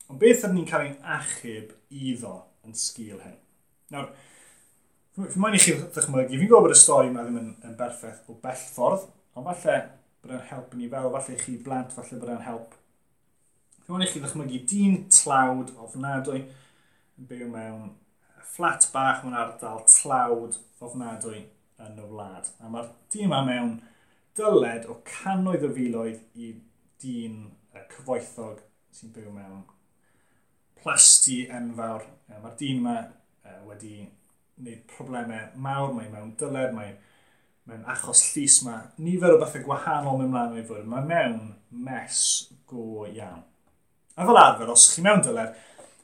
ond 0.10 0.22
beth 0.22 0.44
ydym 0.44 0.58
ni'n 0.60 0.68
cael 0.70 0.88
ein 0.88 0.98
achub 1.18 1.72
iddo 1.90 2.36
yn 2.68 2.76
sgil 2.78 3.22
hyn? 3.24 3.38
Nawr, 3.94 4.12
fi'n 5.16 5.42
mae'n 5.42 5.58
i 5.58 5.62
chi 5.64 5.78
ddychmygu, 5.80 6.36
fi'n 6.36 6.50
gwybod 6.52 6.68
bod 6.68 6.76
y 6.76 6.78
stori 6.78 7.10
yma 7.10 7.24
ddim 7.26 7.40
yn, 7.42 7.54
yn 7.66 7.78
berffaith 7.80 8.28
o 8.30 8.38
bell 8.44 8.68
ffordd, 8.76 9.08
ond 9.40 9.50
falle 9.50 9.80
bod 10.22 10.36
e'n 10.36 10.46
help 10.52 10.76
ni 10.76 10.92
fel, 10.92 11.10
falle 11.16 11.40
chi 11.40 11.56
blant, 11.64 11.96
falle 11.96 12.20
bod 12.22 12.34
e'n 12.36 12.46
help 12.46 12.76
Rwy'n 13.90 14.04
i 14.06 14.08
chi 14.12 14.20
ddychmygu 14.22 14.58
dyn 14.70 14.98
tlawd 15.10 15.72
ofnadwy 15.82 16.44
yn 16.44 17.30
byw 17.30 17.48
mewn 17.50 17.88
fflat 18.52 18.86
bach 18.94 19.24
mewn 19.24 19.38
ardal 19.40 19.82
tlawd 19.90 20.60
ofnadwy 20.86 21.40
yn 21.82 21.98
y 21.98 22.06
wlad. 22.12 22.52
A 22.62 22.70
mae'r 22.70 22.92
dyn 23.10 23.26
yma 23.26 23.40
mewn 23.48 23.74
dyled 24.38 24.86
o 24.94 25.00
canoedd 25.10 25.66
o 25.66 25.72
filoedd 25.74 26.22
i 26.38 26.52
dyn 27.02 27.42
cyfoethog 27.96 28.62
sy'n 28.94 29.16
byw 29.18 29.34
mewn 29.34 29.66
plasti 30.78 31.42
enfawr. 31.50 32.06
Mae'r 32.30 32.58
dyn 32.62 32.84
yma 32.84 32.98
wedi 33.66 34.06
gwneud 34.60 34.86
problemau 34.94 35.50
mawr, 35.66 35.98
mae 35.98 36.14
mewn 36.14 36.36
dyled, 36.38 36.78
mae 36.78 36.94
mewn 37.66 37.90
achos 37.90 38.22
llys, 38.36 38.62
mae 38.70 38.86
nifer 39.02 39.34
o 39.34 39.42
bethau 39.42 39.66
gwahanol 39.66 40.22
mewn 40.22 40.36
mlaen 40.36 40.60
o'i 40.60 40.70
fod. 40.70 40.86
Mae 40.86 41.10
mewn 41.10 41.56
mes 41.90 42.20
go 42.70 43.08
iawn. 43.10 43.49
A 44.20 44.26
fel 44.26 44.38
arfer, 44.38 44.68
os 44.68 44.90
chi 44.92 45.00
mewn 45.00 45.22
dyler, 45.24 45.54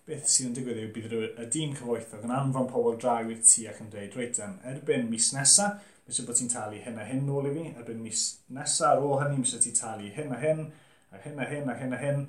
beth 0.08 0.30
sydd 0.32 0.45
yn 0.47 0.54
digwydd 0.56 0.78
yw 0.80 0.91
bydd 0.95 1.15
y 1.43 1.47
dîm 1.51 1.73
cyfoethog 1.75 2.21
yn 2.23 2.32
anfon 2.32 2.69
pobl 2.69 2.93
draw 3.01 3.28
i'r 3.28 3.41
tŷ 3.43 3.65
ac 3.67 3.82
yn 3.84 3.89
dweud, 3.91 4.13
reit 4.15 4.38
yn, 4.45 4.54
erbyn 4.71 5.10
mis 5.10 5.34
nesaf, 5.36 5.82
mis 6.08 6.21
bod 6.23 6.39
ti'n 6.39 6.51
talu 6.54 6.80
hyn 6.86 7.01
a 7.01 7.08
hyn 7.10 7.25
nôl 7.28 7.49
i 7.49 7.51
fi, 7.58 7.65
erbyn 7.73 7.99
mis 7.99 8.21
nesaf 8.56 8.93
ar 8.93 9.04
ôl 9.04 9.19
hynny, 9.19 9.41
mis 9.41 9.51
ti'n 9.51 9.75
talu 9.75 10.08
hyn 10.15 10.32
a 10.32 10.39
hyn, 10.39 10.63
a 11.12 11.19
hyn 11.25 11.43
a 11.43 11.49
hyn 11.49 11.67
a 11.73 11.75
hyn 11.82 11.97
a 11.97 11.99
hyn. 12.06 12.23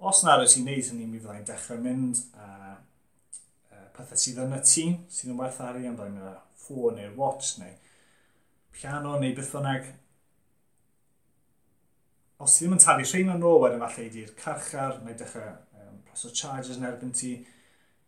Os 0.00 0.22
na 0.24 0.38
rydw 0.38 0.54
ti'n 0.54 0.64
neud 0.70 0.88
hynny, 0.94 1.10
mi 1.10 1.20
fyddai'n 1.20 1.44
dechrau 1.50 1.84
mynd 1.84 2.24
a, 2.32 2.72
a 3.76 3.84
pethau 3.98 4.24
sydd 4.24 4.40
yn 4.46 4.56
y 4.56 4.62
tŷ, 4.64 4.86
sydd 5.12 5.34
yn 5.34 5.44
werth 5.44 5.60
arian, 5.66 5.98
byddai'n 6.00 6.40
ffôn 6.64 6.96
neu'r 6.96 7.12
watch 7.20 7.58
neu 7.60 7.76
piano 8.72 9.18
neu 9.20 9.36
beth 9.36 9.52
bynnag, 9.58 9.92
os 12.42 12.56
ti 12.56 12.64
ddim 12.64 12.76
yn 12.76 12.82
talu 12.82 13.06
rhain 13.06 13.32
yn 13.36 13.46
ôl, 13.46 13.60
wedyn 13.62 13.82
falle 13.84 14.06
i 14.08 14.26
carchar, 14.38 14.98
neu 15.06 15.16
dechrau 15.18 15.52
um, 15.78 15.98
preso 16.08 16.30
charges 16.34 16.78
yn 16.78 16.86
erbyn 16.88 17.14
ti. 17.14 17.36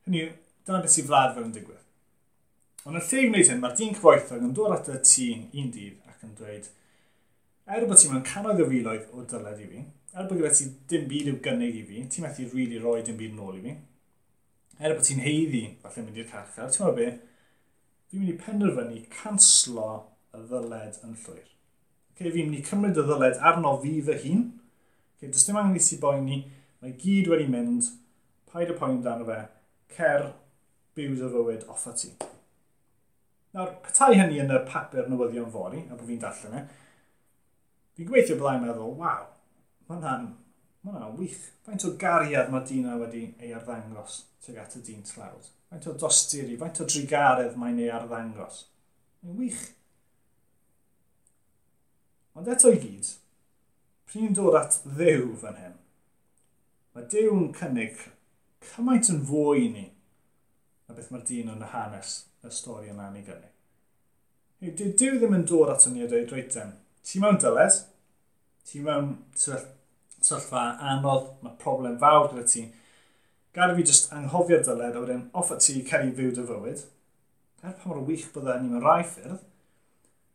Hynny 0.07 0.25
yw, 0.25 0.31
dyna 0.67 0.81
beth 0.83 0.97
sy'n 0.97 1.09
flad 1.09 1.35
fel 1.37 1.47
yn 1.47 1.55
digwydd. 1.55 1.83
Ond 2.85 2.99
yn 2.99 3.05
lle 3.09 3.21
i 3.23 3.29
wneud 3.31 3.51
hyn, 3.53 3.61
mae'r 3.63 3.77
dyn 3.79 3.95
cyfoethog 3.97 4.43
yn 4.45 4.57
dod 4.57 4.75
at 4.75 4.91
y 4.93 4.99
tŷ 5.11 5.29
un 5.63 5.71
dydd 5.73 6.11
ac 6.11 6.27
yn 6.27 6.35
dweud, 6.41 6.67
er 7.65 7.87
bod 7.89 8.01
ti'n 8.01 8.13
mewn 8.13 8.27
canoedd 8.29 8.61
o 8.61 8.69
filoedd 8.69 9.15
o 9.15 9.25
dyled 9.31 9.63
i 9.65 9.69
fi, 9.71 9.85
er 10.15 10.29
bod 10.29 10.41
gyda 10.41 10.53
ti 10.59 10.69
dim 10.91 11.07
byd 11.09 11.31
i'w 11.31 11.39
gynnig 11.47 11.79
i 11.79 11.85
fi, 11.89 12.03
ti'n 12.13 12.27
methu 12.27 12.49
rili 12.51 12.59
really 12.59 12.83
roi 12.83 13.07
dim 13.07 13.17
byd 13.21 13.33
yn 13.33 13.41
ôl 13.47 13.57
i 13.57 13.65
fi, 13.65 13.77
er 14.83 14.99
bod 14.99 15.09
ti'n 15.09 15.25
heiddi, 15.25 15.63
falle 15.81 16.05
mynd 16.05 16.21
i'r 16.21 16.29
carchar, 16.35 16.69
ti'n 16.75 16.85
meddwl 16.85 16.99
be, 16.99 17.09
fi'n 18.11 18.25
mynd 18.25 18.35
i 18.35 18.39
penderfynu 18.43 19.03
canslo 19.15 19.91
y 20.35 20.45
ddyled 20.51 21.01
yn 21.07 21.17
llwyr 21.23 21.54
okay, 22.15 22.31
fi'n 22.31 22.49
mynd 22.49 22.61
i 22.61 22.63
cymryd 22.67 23.01
y 23.01 23.07
ddyled 23.09 23.43
arno 23.51 23.75
fi 23.83 23.97
fy 24.07 24.19
hun. 24.25 24.47
Okay, 25.17 25.29
does 25.29 25.47
dim 25.49 25.59
angen 25.61 25.79
i 25.79 25.83
si 25.83 25.99
boeni, 26.03 26.41
mae 26.83 26.95
gyd 27.01 27.31
wedi 27.33 27.49
mynd, 27.51 27.91
paid 28.51 28.71
y 28.71 28.79
poen 28.79 28.99
amdano 28.99 29.27
fe, 29.29 29.41
cer 29.97 30.31
byw 30.95 31.19
dy 31.19 31.33
fywyd 31.35 31.67
offa 31.75 31.95
ti. 31.99 32.15
Nawr, 33.55 33.77
petai 33.83 34.15
hynny 34.19 34.41
yn 34.43 34.55
y 34.55 34.63
papur 34.67 35.11
newyddion 35.11 35.51
fori, 35.51 35.85
a 35.87 35.95
bod 35.95 36.09
fi'n 36.09 36.23
darllen 36.23 36.57
e, 36.59 36.65
fi'n 37.99 38.09
gweithio 38.09 38.39
blaen 38.41 38.65
meddwl, 38.65 38.97
waw, 38.99 39.29
mae 39.87 39.99
hwnna'n 39.99 40.33
ma 40.85 40.93
hwnna 40.93 41.11
wych. 41.19 41.41
Faint 41.65 41.85
o 41.89 41.95
gariad 42.01 42.51
mae 42.53 42.67
Dina 42.69 42.99
wedi 43.01 43.25
ei 43.41 43.53
arddangos 43.57 44.25
tuag 44.45 44.61
at 44.61 44.77
y 44.77 44.83
dyn 44.85 45.05
tlawd. 45.09 45.49
Faint 45.71 45.89
o 45.89 45.95
dosturi, 46.01 46.59
faint 46.61 46.81
o 46.83 46.87
drigaredd 46.89 47.57
mae'n 47.61 47.81
ei 47.81 47.91
arddangos. 47.95 48.65
Mae'n 49.23 49.39
wych. 49.41 49.63
Ond 52.35 52.51
eto 52.51 52.73
i 52.75 52.81
gyd, 52.83 53.13
pryd 54.09 54.25
ni'n 54.25 54.37
dod 54.37 54.57
at 54.59 54.81
ddew 54.83 55.35
fan 55.39 55.59
hyn, 55.61 55.77
mae 56.95 57.07
dew 57.11 57.31
yn 57.31 57.53
cynnig 57.55 58.01
cymaint 58.73 59.11
yn 59.13 59.21
fwy 59.29 59.67
i 59.67 59.69
ni 59.71 59.85
na 60.89 60.97
beth 60.97 61.11
mae'r 61.13 61.27
dyn 61.29 61.53
yn 61.55 61.63
y 61.63 61.69
hanes 61.73 62.17
y 62.45 62.51
stori 62.53 62.91
yna 62.91 63.11
ni 63.13 63.23
gynnig. 63.27 63.53
Dyw 64.65 64.93
dew 64.99 65.19
ddim 65.21 65.37
yn 65.39 65.47
dod 65.49 65.71
at 65.73 65.87
ni 65.93 66.03
a 66.05 66.09
dweud, 66.11 66.33
reit 66.35 66.55
dem, 66.57 66.75
ti 67.05 67.23
mewn 67.23 67.39
dyled, 67.41 67.79
ti 68.67 68.83
mewn 68.83 69.15
sefyllfa 69.39 70.65
anodd, 70.93 71.31
mae 71.45 71.57
problem 71.61 71.99
fawr 72.03 72.31
gyda 72.33 72.47
ti, 72.51 72.67
gada 73.55 73.77
fi 73.77 73.87
jyst 73.87 74.13
anghofio'r 74.17 74.65
dyled 74.67 74.99
a 74.99 75.03
wedyn 75.05 75.25
off 75.37 75.53
at 75.55 75.65
ti 75.65 75.83
cael 75.87 76.09
ei 76.09 76.15
fyw 76.17 76.35
dy 76.35 76.47
fywyd, 76.51 76.87
er 77.65 77.77
pa 77.79 77.91
mor 77.91 78.03
wych 78.09 78.27
bydda 78.35 78.59
ni 78.61 78.73
mewn 78.73 78.85
rai 78.85 79.03
ffyrdd, 79.07 79.43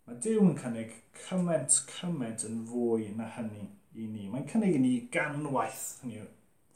Mae 0.10 0.18
Dyw 0.26 0.40
yn 0.42 0.56
cynnig 0.58 0.94
cymaint, 1.28 1.76
cymaint 1.86 2.42
yn 2.48 2.64
fwy 2.66 3.12
na 3.14 3.28
hynny 3.36 3.68
i 3.94 4.08
ni. 4.08 4.24
Mae'n 4.26 4.48
cynnig 4.50 4.74
i 4.74 4.80
ni 4.82 4.94
ganwaith, 5.14 6.00
hynny 6.02 6.24
yw, 6.24 6.30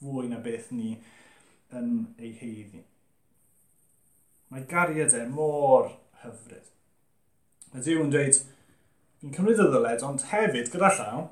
fwy 0.03 0.27
na 0.29 0.37
beth 0.43 0.67
ni 0.69 0.91
yn 1.73 1.87
ei 2.19 2.29
heiddi. 2.37 2.83
Mae 4.53 4.67
gariadau 4.69 5.23
e 5.25 5.31
mor 5.31 5.89
hyfryd. 6.21 6.67
Mae 7.71 7.81
Dyw 7.87 8.03
yn 8.03 8.13
dweud, 8.13 8.37
fi'n 9.23 9.33
cymryd 9.39 9.63
y 9.65 9.67
ddyled, 9.71 10.05
ond 10.05 10.27
hefyd, 10.29 10.69
gyda 10.75 10.93
llaw, 10.99 11.25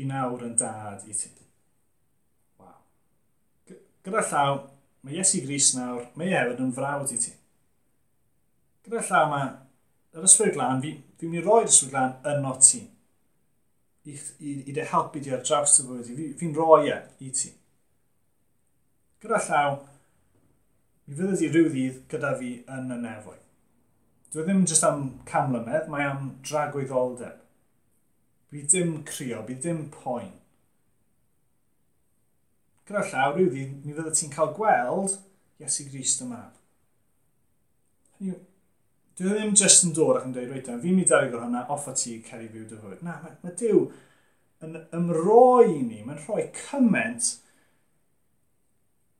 fi 0.00 0.08
nawr 0.08 0.46
yn 0.48 0.56
dad 0.56 1.04
i 1.04 1.18
ti. 1.20 1.34
Waw. 2.56 2.80
Gyda 3.68 4.24
llaw, 4.30 4.64
mae 5.04 5.20
Iesu 5.20 5.44
Gris 5.44 5.74
nawr, 5.76 6.08
mae 6.16 6.32
hefyd 6.32 6.64
yn 6.64 6.74
frawd 6.80 7.12
i 7.12 7.20
ti. 7.20 7.36
Gyda 8.88 9.04
llaw 9.10 9.30
mae 9.34 9.54
yr 10.16 10.24
ysbryd 10.24 10.54
glân, 10.56 10.80
fi'n 10.80 11.00
fi 11.20 11.28
mynd 11.28 11.42
i 11.42 11.44
roi'r 11.44 11.68
ysbryd 11.68 11.92
glân 11.92 12.14
yno 12.32 12.54
ti. 12.64 12.82
I, 14.06 14.14
i, 14.14 14.52
i 14.70 14.74
dy 14.74 14.84
helpu 14.86 15.20
di 15.20 15.32
ar 15.34 15.42
draws 15.44 15.76
dy 15.76 15.86
fwyd 15.88 16.10
i. 16.12 16.28
Fi'n 16.40 16.54
fi 16.54 16.60
roi 16.60 16.92
e 16.92 17.00
i 17.26 17.32
ti. 17.36 17.50
Gyda 19.22 19.40
llaw, 19.48 19.76
mi 21.06 21.18
fydd 21.18 21.34
e 21.34 21.36
ydi 21.36 21.50
rhyw 21.50 21.68
ddydd 21.74 22.00
gyda 22.12 22.32
fi 22.40 22.52
yn 22.76 22.94
y 22.94 23.00
nefoi. 23.02 23.36
Dwi 24.32 24.42
e 24.42 24.46
ddim 24.46 24.64
jyst 24.68 24.86
am 24.86 25.04
camlymedd, 25.28 25.90
mae 25.92 26.08
am 26.08 26.32
dragwyddoldeb. 26.46 27.44
Bydd 28.52 28.72
dim 28.72 28.98
crio, 29.08 29.42
bydd 29.46 29.62
dim 29.66 29.86
poen. 29.92 30.32
Gyda 32.86 33.04
llaw, 33.10 33.32
rhyw 33.34 33.50
ddydd, 33.52 33.78
mi 33.84 33.96
fyddet 33.96 34.20
ti'n 34.20 34.32
cael 34.32 34.52
gweld 34.56 35.18
Iesu 35.60 35.88
Grist 35.90 36.22
y 36.22 36.28
mab. 36.30 36.52
Hynny 38.16 38.36
Dwi 39.16 39.32
ddim 39.32 39.54
jyst 39.56 39.86
yn 39.86 39.94
dod 39.96 40.18
ac 40.18 40.26
yn 40.28 40.34
dweud, 40.36 40.50
reit, 40.52 40.66
fi'n 40.68 40.92
mynd 40.92 41.06
i 41.06 41.08
dalu 41.08 41.38
hwnna 41.40 41.62
off 41.72 41.86
o 41.88 41.94
ti 41.96 42.18
ceri 42.26 42.50
fyw 42.52 42.66
dy 42.68 42.80
fwyd. 42.82 43.04
Na, 43.06 43.14
mae, 43.22 43.36
mae 43.44 43.54
Dyw 43.56 43.78
yn 44.66 44.76
ymroi 44.98 45.70
i 45.70 45.78
ni, 45.80 46.02
mae'n 46.04 46.20
rhoi 46.20 46.44
cyment 46.58 47.30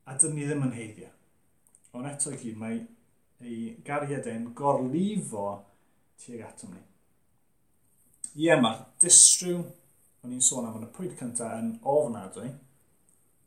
a 0.05 0.13
dyn 0.21 0.37
ni 0.37 0.45
ddim 0.45 0.67
yn 0.67 0.75
heiddio. 0.77 1.09
Ond 1.97 2.11
eto 2.11 2.29
i 2.35 2.37
gyd, 2.37 2.59
mae 2.61 2.77
ei 3.41 3.73
gariad 3.85 4.29
ein 4.29 4.51
gorlifo 4.57 5.47
tuag 6.21 6.45
atom 6.45 6.77
ni. 6.77 6.85
Ie, 8.37 8.53
mae'r 8.53 8.85
distryw, 9.01 9.63
o'n 10.21 10.33
i'n 10.33 10.45
sôn 10.45 10.69
am 10.69 10.77
yn 10.77 10.85
y 10.87 10.93
pwynt 10.93 11.17
cyntaf 11.17 11.57
yn 11.57 11.73
ofnadwy, 11.89 12.51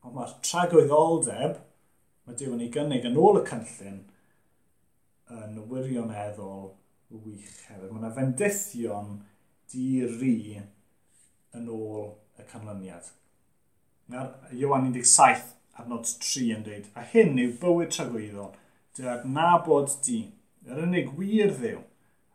ond 0.02 0.16
mae'r 0.16 0.34
tragoeddoldeb, 0.42 1.58
mae 2.26 2.38
Dyw 2.38 2.56
yn 2.56 2.66
ei 2.66 2.74
gynnig 2.74 3.06
yn 3.06 3.18
ôl 3.22 3.38
y 3.38 3.46
cynllun, 3.46 4.00
yn 5.30 5.60
wirioneddol 5.70 6.70
wych 7.10 7.54
hefyd. 7.68 7.90
Mae 7.90 8.02
yna 8.02 8.12
fendithion 8.16 9.16
di-ri 9.70 10.60
yn 11.56 11.70
ôl 11.70 12.12
y 12.38 12.46
canlyniad. 12.50 13.10
Na'r 14.10 14.54
Iwan 14.58 14.90
17 14.90 15.56
adnod 15.80 16.08
3 16.22 16.48
yn 16.56 16.64
dweud, 16.66 16.88
a 16.98 17.04
hyn 17.12 17.38
yw 17.40 17.54
bywyd 17.60 17.92
tragwyddol, 17.94 18.50
dy 18.96 19.06
adnabod 19.10 19.94
di, 20.06 20.20
yr 20.66 20.82
unig 20.84 21.12
wir 21.18 21.54
ddew, 21.56 21.78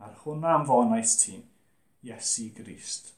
a'r 0.01 0.15
hwnna 0.23 0.55
am 0.59 0.65
fonais 0.69 1.15
ti, 1.21 1.41
Iesu 2.05 2.49
Grist. 2.55 3.13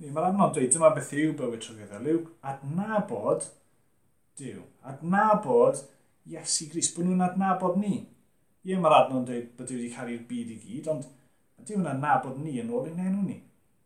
Mae'r 0.00 0.30
adnod 0.30 0.54
dweud, 0.56 0.72
dyma 0.74 0.92
beth 0.96 1.12
yw 1.16 1.34
bywyd 1.38 1.64
tragwyddol, 1.64 2.10
yw 2.12 2.22
adnabod 2.52 3.48
diw, 4.40 4.64
adnabod 4.92 5.84
Iesu 6.30 6.70
Grist, 6.72 6.96
bod 6.96 7.08
nhw'n 7.08 7.26
adnabod 7.28 7.78
ni. 7.80 8.04
Ie, 8.60 8.76
mae'r 8.76 8.96
adno'n 8.96 9.24
dweud 9.24 9.52
bod 9.56 9.70
wedi 9.72 9.88
cael 9.94 10.16
byd 10.28 10.50
i 10.52 10.56
gyd, 10.60 10.88
ond 10.92 11.06
ydy 11.62 11.76
hwnna'n 11.76 12.02
na 12.02 12.18
bod 12.20 12.40
ni 12.42 12.58
yn 12.60 12.72
ôl 12.72 12.90
i'n 12.90 12.98
enw 13.00 13.22
ni. 13.24 13.38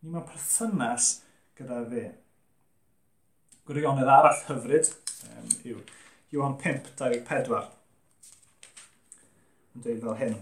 Ni 0.02 0.10
mae'n 0.10 0.24
perthynas 0.26 1.10
gyda 1.58 1.82
fe. 1.90 2.08
Gwirionedd 3.68 4.10
arall 4.10 4.40
hyfryd 4.48 4.90
um, 5.30 5.52
yw 5.70 5.78
Iwan 6.34 6.56
5, 6.58 6.88
24. 6.98 7.60
Yn 9.74 9.84
dweud 9.84 10.02
fel 10.02 10.18
hyn. 10.18 10.34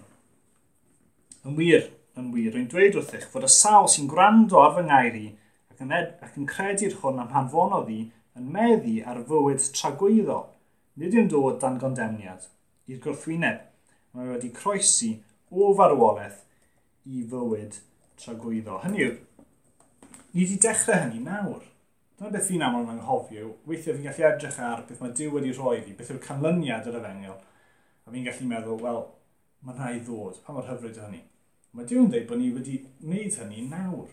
Yn 1.44 1.58
wir, 1.58 1.84
yn 2.16 2.30
wir, 2.32 2.54
rwy'n 2.54 2.70
dweud 2.72 2.96
wrth 2.96 3.12
eich 3.18 3.28
fod 3.34 3.44
y 3.44 3.50
sawl 3.52 3.90
sy'n 3.92 4.08
gwrando 4.08 4.62
ar 4.62 4.72
fy 4.78 4.86
ngair 4.86 5.18
i 5.18 5.26
ac 5.74 5.84
yn, 5.84 5.92
ed, 5.98 6.14
ac 6.24 6.38
yn 6.40 6.48
credu'r 6.48 6.96
hwn 7.02 7.20
am 7.20 7.34
hanfonodd 7.36 7.92
i 7.92 8.00
yn 8.40 8.48
meddu 8.56 8.96
ar 9.04 9.20
fywyd 9.28 9.68
tragwyddo, 9.76 10.38
nid 10.96 11.18
yw'n 11.18 11.28
dod 11.32 11.60
dan 11.60 11.76
gondemniad, 11.82 12.48
i'r 12.88 13.04
gwrthwyneb, 13.04 13.60
mae 14.12 14.28
wedi 14.28 14.52
croesi 14.56 15.12
o 15.50 15.72
farwolaeth 15.76 16.42
i 17.08 17.24
fywyd 17.28 17.78
tragwyddo. 18.20 18.78
Hynny 18.84 19.04
yw, 19.06 19.14
ni 20.32 20.44
wedi 20.44 20.58
dechrau 20.62 21.04
hynny 21.06 21.22
nawr. 21.24 21.64
Dyna 22.18 22.30
beth 22.36 22.48
fi'n 22.50 22.62
aml 22.62 22.84
yn 22.84 22.94
anghofio. 22.94 23.54
Weithiau 23.66 23.96
fi'n 23.96 24.06
gallu 24.06 24.28
edrych 24.28 24.60
ar 24.62 24.84
beth 24.88 25.00
mae 25.02 25.14
Dyw 25.18 25.32
wedi 25.34 25.52
rhoi 25.56 25.80
fi, 25.82 25.96
beth 25.98 26.12
yw'r 26.14 26.22
canlyniad 26.22 26.88
yr 26.90 27.00
efengyl. 27.00 27.38
A 28.06 28.12
fi'n 28.14 28.26
gallu 28.28 28.48
meddwl, 28.50 28.80
wel, 28.84 29.00
mae'n 29.66 29.78
rhai 29.80 30.02
ddod, 30.04 30.38
pa 30.44 30.54
mor 30.54 30.68
hyfryd 30.68 31.00
hynny. 31.02 31.22
Mae 31.72 31.88
Dyw 31.88 32.04
yn 32.04 32.12
dweud 32.12 32.28
bod 32.28 32.38
ni 32.42 32.50
wedi 32.54 32.76
wneud 33.00 33.38
hynny 33.40 33.64
nawr. 33.70 34.12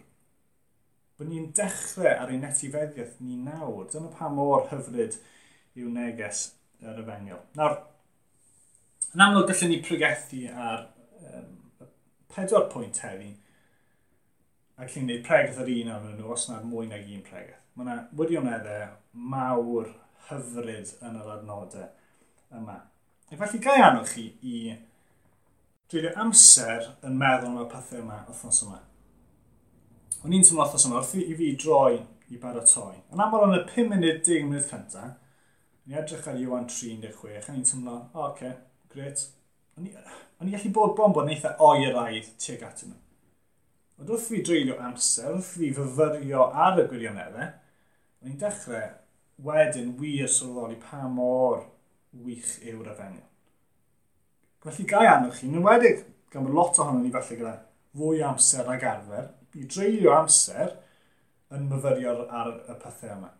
Bod 1.19 1.27
ni'n 1.27 1.49
dechrau 1.55 2.07
ar 2.07 2.31
ein 2.31 2.47
etifeddiaeth 2.47 3.19
ni 3.19 3.35
nawr. 3.43 3.85
Dyna 3.91 4.09
pa 4.15 4.31
mor 4.31 4.65
hyfryd 4.71 5.19
yw 5.75 5.91
neges 5.91 6.45
yr 6.79 7.01
efengyl. 7.03 7.41
Nawr, 7.59 7.75
Yn 9.09 9.23
amlwg 9.25 9.47
gallwn 9.49 9.71
ni 9.73 9.79
pregethu 9.81 10.43
ar 10.53 10.83
um, 11.25 11.53
pedwar 12.29 12.67
pwynt 12.69 12.99
heddi, 13.01 13.31
a 14.77 14.85
gallwn 14.85 15.07
ni 15.07 15.15
wneud 15.15 15.23
pregeth 15.25 15.57
ar 15.63 15.71
un 15.73 15.89
o'n 15.95 16.11
nhw 16.19 16.35
os 16.35 16.45
yna'r 16.49 16.67
mwy 16.69 16.89
nag 16.91 17.07
un 17.15 17.23
pregeth. 17.25 17.63
Mae 17.73 17.87
yna 17.87 17.95
wirioneddau 18.19 18.91
mawr 19.31 19.89
hyfryd 20.27 20.93
yn 21.07 21.17
yr 21.23 21.31
adnodau 21.39 21.87
yma. 22.59 22.77
Ac 23.31 23.41
felly 23.41 23.63
gai 23.65 23.79
anwch 23.87 24.13
chi 24.13 24.27
i 24.45 24.61
dreulio 25.89 26.13
amser 26.21 26.91
yn 27.09 27.17
meddwl 27.17 27.49
am 27.49 27.59
y 27.63 27.67
pethau 27.73 28.03
yma 28.03 28.21
wythnos 28.29 28.61
yma. 28.67 28.79
O'n 30.21 30.37
i'n 30.37 30.45
tymlo 30.45 30.67
wythnos 30.67 30.85
yma 30.85 31.01
wrth 31.01 31.17
i 31.17 31.33
fi 31.41 31.51
droi 31.65 31.99
i 32.29 32.37
baratoi. 32.37 32.99
Yn 33.09 33.25
aml 33.25 33.49
yn 33.49 33.57
y 33.57 33.65
5 33.73 33.89
munud, 33.89 34.21
10 34.29 34.45
munud 34.45 34.69
cyntaf, 34.69 35.17
ni 35.89 35.97
edrych 35.97 36.29
ar 36.29 36.37
Iwan 36.37 36.69
36 36.69 37.49
a 37.49 37.55
ni'n 37.55 37.65
tymlo, 37.65 37.95
o, 38.13 38.19
oh, 38.19 38.27
okay, 38.29 38.53
Gret. 38.89 39.27
O'n 39.77 40.47
i 40.49 40.53
gallu 40.55 40.71
bod 40.73 40.95
bonbon 40.97 41.29
eitha 41.29 41.53
oeraidd 41.61 42.31
tuag 42.41 42.63
at 42.65 42.81
nhw. 42.87 42.97
Ond 43.99 44.09
wrth 44.15 44.29
fi 44.31 44.39
dreulio 44.41 44.77
amser, 44.81 45.33
wrth 45.35 45.51
fi 45.57 45.69
fyfyrio 45.75 46.47
ar 46.65 46.79
y 46.79 46.85
gwirioneddau, 46.89 47.51
o'n 48.23 48.31
i'n 48.31 48.39
dechrau 48.41 48.87
wedyn 49.45 49.93
wir 49.99 50.31
sylweddoli 50.31 50.79
pa 50.83 51.03
mor 51.11 51.65
wych 52.25 52.55
yw'r 52.65 52.89
efengyl. 52.93 53.25
Felly 54.65 54.85
gai 54.89 55.05
anwch 55.07 55.41
chi, 55.41 55.51
yn 55.51 55.63
wedig 55.63 56.05
gan 56.33 56.47
bod 56.47 56.55
lot 56.57 56.79
ohono 56.81 57.03
ni 57.03 57.11
falle 57.13 57.37
gyda 57.39 57.55
fwy 57.99 58.23
amser 58.25 58.71
ag 58.73 58.85
arfer, 58.89 59.29
i 59.55 59.65
dreulio 59.67 60.15
amser 60.15 60.73
yn 61.55 61.69
myfyrio 61.69 62.15
ar 62.25 62.55
y 62.57 62.79
pethau 62.81 63.13
yma. 63.17 63.33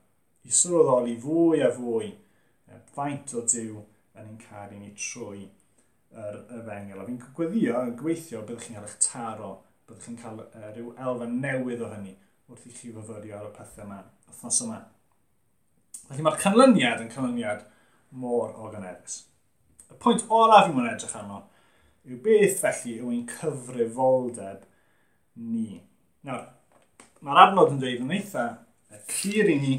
I 0.46 0.54
sylweddoli 0.56 1.18
fwy 1.24 1.64
a 1.66 1.74
fwy 1.74 2.14
e, 2.14 2.84
faint 2.96 3.34
o 3.36 3.44
diw 3.50 3.82
yn 4.20 4.34
ein 4.34 4.40
caru 4.44 4.80
ni 4.80 4.92
trwy 4.98 5.46
yr, 5.46 6.40
efengel. 6.60 7.02
A 7.02 7.08
fi'n 7.08 7.20
gweddio, 7.38 7.84
gweithio 8.00 8.44
byddwch 8.46 8.68
chi'n 8.68 8.78
cael 8.80 8.88
eich 8.88 8.98
taro, 9.06 9.52
byddwch 9.88 10.08
chi'n 10.08 10.20
cael 10.22 10.42
uh, 10.46 10.70
rhyw 10.72 10.94
elfen 11.08 11.38
newydd 11.44 11.84
o 11.86 11.92
hynny 11.94 12.16
wrth 12.50 12.66
i 12.70 12.74
chi 12.74 12.94
fyfyrio 12.96 13.38
ar 13.40 13.50
y 13.50 13.54
pethau 13.58 13.86
yma, 13.86 14.00
wythnos 14.30 14.64
yma. 14.66 14.80
Felly 16.08 16.26
mae'r 16.26 16.40
canlyniad 16.42 17.04
yn 17.04 17.12
canlyniad 17.14 17.68
mor 18.10 18.56
organeddus. 18.58 19.22
Y 19.90 19.98
pwynt 20.02 20.26
olaf 20.34 20.66
fi'n 20.68 20.76
mwyn 20.78 20.90
edrych 20.94 21.18
arno 21.20 21.44
yw 22.10 22.18
beth 22.26 22.58
felly 22.64 22.96
yw 22.98 23.12
ein 23.14 23.28
cyfrifoldeb 23.30 24.66
ni. 25.50 25.84
Nawr, 26.26 26.48
mae'r 27.26 27.44
adnod 27.46 27.76
yn 27.76 27.82
dweud 27.84 28.04
yn 28.06 28.18
eitha 28.18 28.50
clir 29.10 29.50
i 29.52 29.58
ni 29.60 29.74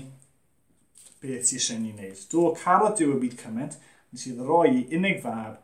beth 1.21 1.49
sy'n 1.49 1.59
eisiau 1.59 1.81
ni 1.83 1.95
wneud. 1.95 2.23
Do, 2.33 2.51
caro 2.57 2.93
diw 2.97 3.17
y 3.17 3.21
byd 3.25 3.39
cymaint, 3.41 3.77
nes 4.11 4.27
i 4.27 4.35
ddroi 4.37 4.71
i 4.75 4.87
unig 4.99 5.21
fab 5.23 5.59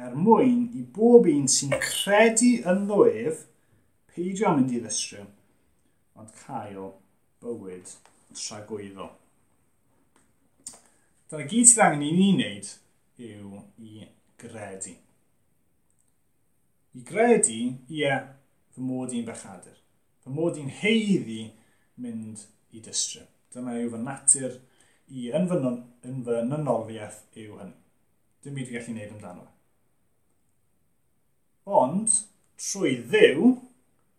er 0.00 0.16
mwyn 0.16 0.68
i 0.76 0.82
bob 0.96 1.28
un 1.28 1.48
sy'n 1.50 1.74
credu 1.84 2.54
yn 2.70 2.86
ddwyf 2.88 3.44
peidio 4.10 4.48
am 4.48 4.60
mynd 4.60 4.72
i 4.74 4.80
ddistryw, 4.82 5.26
ond 6.18 6.32
cael 6.42 6.92
bywyd 7.44 7.92
tragwyddo. 8.36 9.10
Dyna 11.30 11.46
gyd 11.50 11.68
sydd 11.70 11.84
angen 11.84 12.06
i 12.06 12.10
ni 12.16 12.30
wneud 12.34 12.70
yw 13.22 13.60
i 13.86 14.08
gredu. 14.40 14.96
I 16.96 17.04
gredu, 17.06 17.58
ie, 17.86 18.14
fy 18.74 18.82
mod 18.82 19.12
i'n 19.14 19.28
bechadur. 19.28 19.76
Fy 20.24 20.32
mod 20.34 20.58
i'n 20.58 20.72
heiddi 20.80 21.44
mynd 22.02 22.42
i 22.74 22.82
dystru. 22.82 23.22
Dyna 23.54 23.76
yw 23.78 23.92
fy 23.92 24.00
natur 24.02 24.56
i 25.10 25.28
yn 25.36 25.46
fy 25.50 25.60
ynfynonoliaeth 26.10 27.22
yw 27.38 27.60
hynny 27.60 27.76
dim 28.44 28.56
byd 28.56 28.68
fi 28.68 28.76
gallu 28.76 28.92
gwneud 28.94 29.16
amdano. 29.16 29.46
Ond, 31.80 32.14
trwy 32.60 32.96
ddiw, 33.10 33.50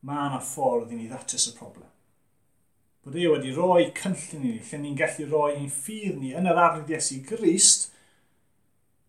mae 0.06 0.28
yna 0.30 0.42
ffordd 0.46 0.94
i 0.94 1.00
ni 1.00 1.08
ddatrys 1.10 1.50
y 1.52 1.56
problem. 1.58 1.90
Bod 3.02 3.18
e 3.18 3.26
wedi 3.26 3.54
rhoi 3.56 3.88
cynllun 3.98 4.46
i 4.46 4.52
ni, 4.52 4.58
lle 4.62 4.80
ni'n 4.82 4.98
gallu 4.98 5.26
rhoi 5.30 5.56
ein 5.56 5.72
ffydd 5.74 6.20
ni 6.22 6.36
yn 6.38 6.50
yr 6.50 6.62
ardd 6.68 6.92
Iesu 6.94 7.18
Grist, 7.26 7.90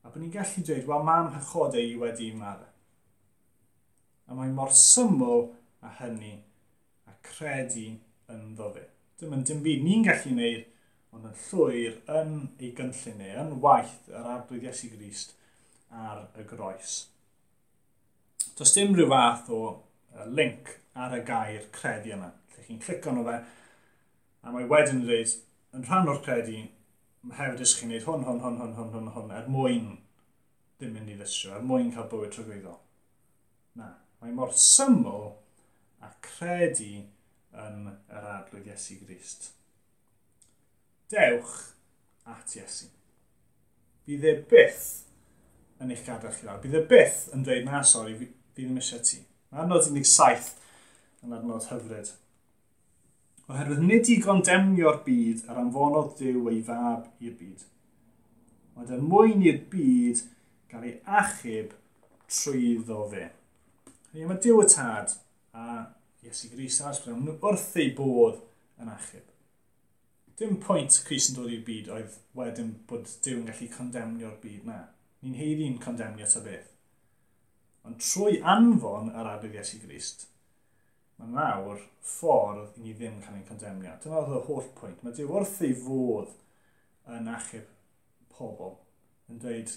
a 0.01 0.09
bod 0.09 0.23
ni'n 0.23 0.33
gallu 0.33 0.65
dweud, 0.65 0.87
wel, 0.89 1.05
mae 1.05 1.27
amhychodau 1.27 1.85
i 1.85 1.99
wedi 2.01 2.31
marw. 2.37 2.65
A 4.29 4.39
mae'n 4.39 4.57
mor 4.57 4.73
syml 4.73 5.51
a 5.85 5.93
hynny 6.01 6.39
a 7.11 7.17
credu 7.27 7.91
yn 8.33 8.55
ddofyn. 8.57 8.89
Dim 9.21 9.37
yn 9.37 9.45
dim 9.47 9.61
byd 9.65 9.85
ni'n 9.85 10.07
gallu 10.09 10.33
gwneud 10.33 10.72
ond 11.13 11.29
yn 11.29 11.39
llwyr 11.47 11.97
yn 12.19 12.37
ei 12.59 12.73
gynllun 12.77 13.19
neu, 13.21 13.33
yn 13.43 13.57
waith 13.65 14.11
yr 14.11 14.29
arglwydd 14.35 14.69
Iesu 14.69 14.91
Grist 14.95 15.35
ar 15.93 16.27
y 16.41 16.45
groes. 16.49 16.95
Does 18.57 18.73
dim 18.77 18.95
rhyw 18.97 19.11
fath 19.13 19.51
o 19.53 19.63
link 20.27 20.77
ar 20.95 21.17
y 21.17 21.23
gair 21.29 21.67
credu 21.75 22.15
yma. 22.17 22.31
Lle 22.53 22.65
chi'n 22.67 22.81
clicio 22.83 23.13
arno 23.13 23.25
fe, 23.29 23.39
a 24.43 24.55
mae 24.55 24.69
wedyn 24.69 25.01
yn 25.01 25.05
dweud, 25.07 25.37
yn 25.77 25.87
rhan 25.89 26.11
o'r 26.13 26.23
credu, 26.25 26.65
mae 27.23 27.39
hefyd 27.39 27.65
ysg 27.65 27.81
chi'n 27.81 27.93
gwneud 27.93 28.09
hwn, 28.09 28.27
hwn, 28.29 28.41
hwn, 28.43 28.59
hwn, 28.61 28.75
hwn, 28.79 28.93
hwn, 28.97 29.13
hwn, 29.17 29.33
er 29.37 29.49
mwyn 29.53 29.89
ddim 30.81 30.97
mynd 30.97 31.13
i 31.13 31.17
ddysio, 31.19 31.55
er 31.57 31.65
mwyn 31.67 31.93
cael 31.95 32.09
bywyd 32.11 32.35
trwy'n 32.35 32.71
Na, 33.79 33.89
mae 34.21 34.35
mor 34.37 34.53
syml 34.53 35.31
a 36.05 36.11
credu 36.25 37.05
yn 37.63 37.87
yr 37.93 38.31
arglwydd 38.35 38.69
Iesu 38.69 38.99
Grist 39.01 39.53
dewch 41.13 41.53
at 42.33 42.57
Iesu. 42.57 42.89
Bydd 44.07 44.27
e 44.27 44.35
byth 44.51 44.89
yn 45.83 45.93
eich 45.93 46.03
gadael 46.07 46.35
chi 46.35 46.49
lawr. 46.49 46.63
Bydd 46.63 46.81
e 46.81 46.83
byth 46.91 47.29
yn 47.37 47.45
dweud, 47.47 47.69
na, 47.69 47.83
sori, 47.87 48.17
fi, 48.19 48.29
fi 48.57 48.67
ddim 48.67 48.81
eisiau 48.81 49.03
ti. 49.07 49.21
Mae 49.53 49.65
adnod 49.65 49.87
17 49.87 50.53
yn 51.27 51.37
adnod 51.37 51.69
hyfryd. 51.71 52.13
Oherwydd 53.51 53.83
nid 53.85 54.09
i 54.09 54.17
gondemnio'r 54.23 55.03
byd 55.07 55.45
ar 55.51 55.61
anfonodd 55.61 56.15
Dyw 56.19 56.47
ei 56.53 56.61
fab 56.67 57.09
i'r 57.23 57.35
byd. 57.39 57.65
Mae 58.77 58.89
dy 58.89 59.01
mwyn 59.03 59.43
i'r 59.45 59.59
byd 59.73 60.23
gael 60.73 60.87
ei 60.89 60.95
achub 61.21 61.75
trwyddo 62.33 63.03
fe. 63.13 63.27
Hynny, 64.13 64.29
mae 64.31 64.41
Dyw 64.41 64.63
y 64.63 64.71
tad 64.73 65.19
a 65.53 65.83
Iesu 66.23 66.53
Grisas 66.55 67.03
wrth 67.05 67.77
ei 67.83 67.91
bod 67.99 68.41
yn 68.81 68.95
achub. 68.95 69.32
Dim 70.43 70.57
pwynt 70.59 70.97
Cris 71.07 71.29
yn 71.31 71.37
dod 71.37 71.51
i'r 71.55 71.61
byd 71.63 71.89
oedd 71.95 72.15
wedyn 72.35 72.71
bod 72.91 73.07
Dyw 73.23 73.37
yn 73.39 73.45
gallu 73.47 73.67
condemnio'r 73.71 74.39
byd 74.43 74.65
na. 74.67 74.79
Ni'n 75.23 75.37
heiddi'n 75.39 75.77
condemnio 75.85 76.27
ta 76.27 76.41
beth. 76.43 76.65
Ond 77.87 78.01
trwy 78.03 78.41
anfon 78.55 79.13
yr 79.13 79.29
abydd 79.31 79.55
Iesu 79.55 79.77
Grist, 79.85 80.25
mae 81.21 81.31
nawr 81.37 81.85
ffordd 82.09 82.81
i 82.81 82.83
ni 82.83 82.95
ddim 82.99 83.21
cael 83.23 83.37
ei 83.39 83.45
condemnio. 83.47 83.93
Dyma 84.03 84.19
oedd 84.19 84.35
y 84.35 84.41
holl 84.49 84.67
pwynt. 84.81 85.05
Mae 85.07 85.15
Dyw 85.15 85.31
wrth 85.31 85.61
ei 85.69 85.77
fodd 85.85 86.33
yn 87.19 87.31
achub 87.37 87.69
pobl 88.35 88.75
yn 89.31 89.39
dweud, 89.45 89.71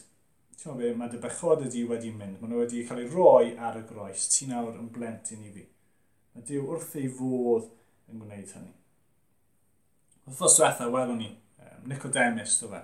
ti'n 0.56 0.80
meddwl 0.80 0.98
mae 1.04 1.14
dy 1.14 1.20
bechod 1.28 1.62
ydi 1.68 1.84
wedi 1.92 2.10
mynd, 2.16 2.40
mae 2.40 2.50
nhw 2.50 2.64
wedi 2.64 2.82
cael 2.90 3.04
ei 3.04 3.12
roi 3.14 3.52
ar 3.70 3.78
y 3.78 3.86
groes, 3.92 4.26
ti 4.34 4.50
nawr 4.50 4.82
yn 4.82 4.90
blentyn 4.98 5.46
i 5.46 5.54
fi. 5.60 5.68
Mae 6.34 6.50
Dyw 6.50 6.66
wrth 6.66 6.98
ei 7.04 7.14
fodd 7.22 7.70
yn 8.10 8.26
gwneud 8.26 8.58
hynny. 8.58 8.74
Wrthnos 10.26 10.58
diwethaf, 10.58 10.90
welwn 10.90 11.20
ni, 11.22 11.28
um, 11.62 11.82
Nicodemus, 11.90 12.56
do 12.58 12.72
fe, 12.72 12.82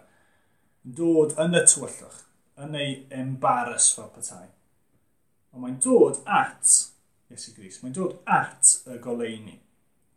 dod 0.99 1.31
yn 1.41 1.57
y 1.57 1.61
tywyllwch, 1.65 2.19
yn 2.61 2.75
ei 2.77 2.91
embarrass 3.17 3.87
fel 3.97 4.11
petai. 4.13 4.45
Ond 5.51 5.63
mae'n 5.63 5.79
dod 5.81 6.19
at 6.29 6.75
Iesu 7.31 7.55
Gris, 7.55 7.79
mae'n 7.81 7.95
dod 7.97 8.19
at 8.29 8.75
y 8.85 8.97
goleini. 9.01 9.57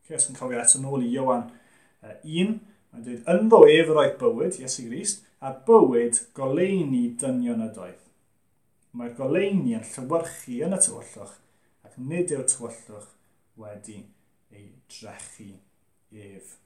Cys 0.04 0.28
yn 0.28 0.37
cofio 0.37 0.60
eto 0.60 0.82
nôl 0.82 1.06
i 1.06 1.14
Iwan 1.14 1.46
uh, 1.48 2.18
1, 2.20 2.58
mae'n 2.92 3.06
dweud, 3.06 3.22
ynddo 3.32 3.60
ef 3.72 3.92
yr 3.94 4.00
oedd 4.02 4.18
bywyd, 4.20 4.58
Iesu 4.60 4.84
Gris, 4.90 5.14
a 5.40 5.54
bywyd 5.64 6.20
goleini 6.37 7.06
dynion 7.20 7.64
y 7.64 7.70
doedd. 7.72 8.02
Mae'r 8.94 9.14
goleini 9.16 9.78
yn 9.78 9.87
llywyrchu 9.94 10.58
yn 10.66 10.76
y 10.76 10.82
tywyllwch, 10.84 11.38
ac 11.88 11.96
nid 12.10 12.37
yw'r 12.37 12.44
tywyllwch 12.52 13.08
wedi 13.64 14.02
ei 14.52 14.68
drechu 14.92 15.48
ef. 16.12 16.58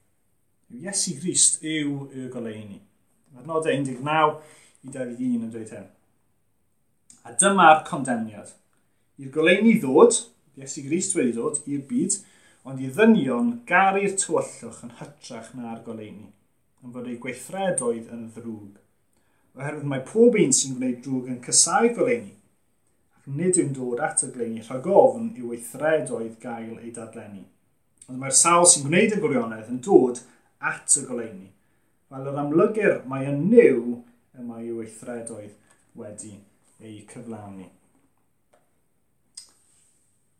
Iesu 0.69 1.15
Grist 1.17 1.63
yw 1.65 2.11
y 2.13 2.27
goleini. 2.29 2.77
Adnodau 3.33 3.73
19 3.73 4.35
i 4.85 4.91
21 4.93 5.47
yn 5.47 5.49
dweud 5.49 5.71
hyn. 5.73 5.87
A 7.25 7.33
dyma'r 7.41 7.81
condemniad. 7.87 8.51
I'r 9.17 9.31
goleini 9.33 9.79
ddod, 9.81 10.19
Iesu 10.61 10.85
Grist 10.85 11.17
wedi 11.17 11.33
dod, 11.39 11.57
i'r 11.65 11.81
byd, 11.89 12.19
ond 12.69 12.85
i 12.85 12.91
ddynion 12.93 13.51
garu'r 13.65 14.13
tywyllwch 14.13 14.85
yn 14.85 14.93
hytrach 15.01 15.49
na'r 15.57 15.81
goleini, 15.87 16.29
yn 16.85 16.93
fod 16.93 17.09
ei 17.09 17.17
gweithredoedd 17.25 18.13
yn 18.13 18.29
ddrwg. 18.37 18.77
Oherwydd 19.57 19.89
mae 19.89 20.05
pob 20.05 20.37
un 20.37 20.53
sy'n 20.53 20.77
gwneud 20.77 21.01
drwg 21.01 21.33
yn 21.33 21.43
cysau 21.49 21.89
goleini, 21.97 22.35
ac 23.17 23.29
nid 23.41 23.57
yw'n 23.57 23.73
dod 23.73 24.05
at 24.05 24.21
y 24.21 24.35
goleini 24.35 24.61
rhag 24.61 24.85
ofn 24.93 25.31
i 25.33 25.49
weithredoedd 25.49 26.37
gael 26.43 26.75
ei 26.77 26.93
dadlenni. 26.93 27.47
Ond 28.05 28.21
mae'r 28.21 28.37
sawl 28.37 28.69
sy'n 28.69 28.85
gwneud 28.85 29.17
y 29.17 29.23
gwirionedd 29.23 29.73
yn 29.73 29.81
dod 29.81 30.21
at 30.59 30.95
y 30.99 31.05
goleuni. 31.07 31.49
Fel 32.09 32.29
yr 32.31 32.39
amlygur 32.41 33.03
mae 33.09 33.27
yn 33.29 33.43
niw 33.51 33.99
y 34.35 34.45
mae 34.45 34.65
yw 34.67 34.79
weithredoedd 34.79 35.55
wedi 35.99 36.35
ei 36.79 37.03
cyflawni. 37.09 37.67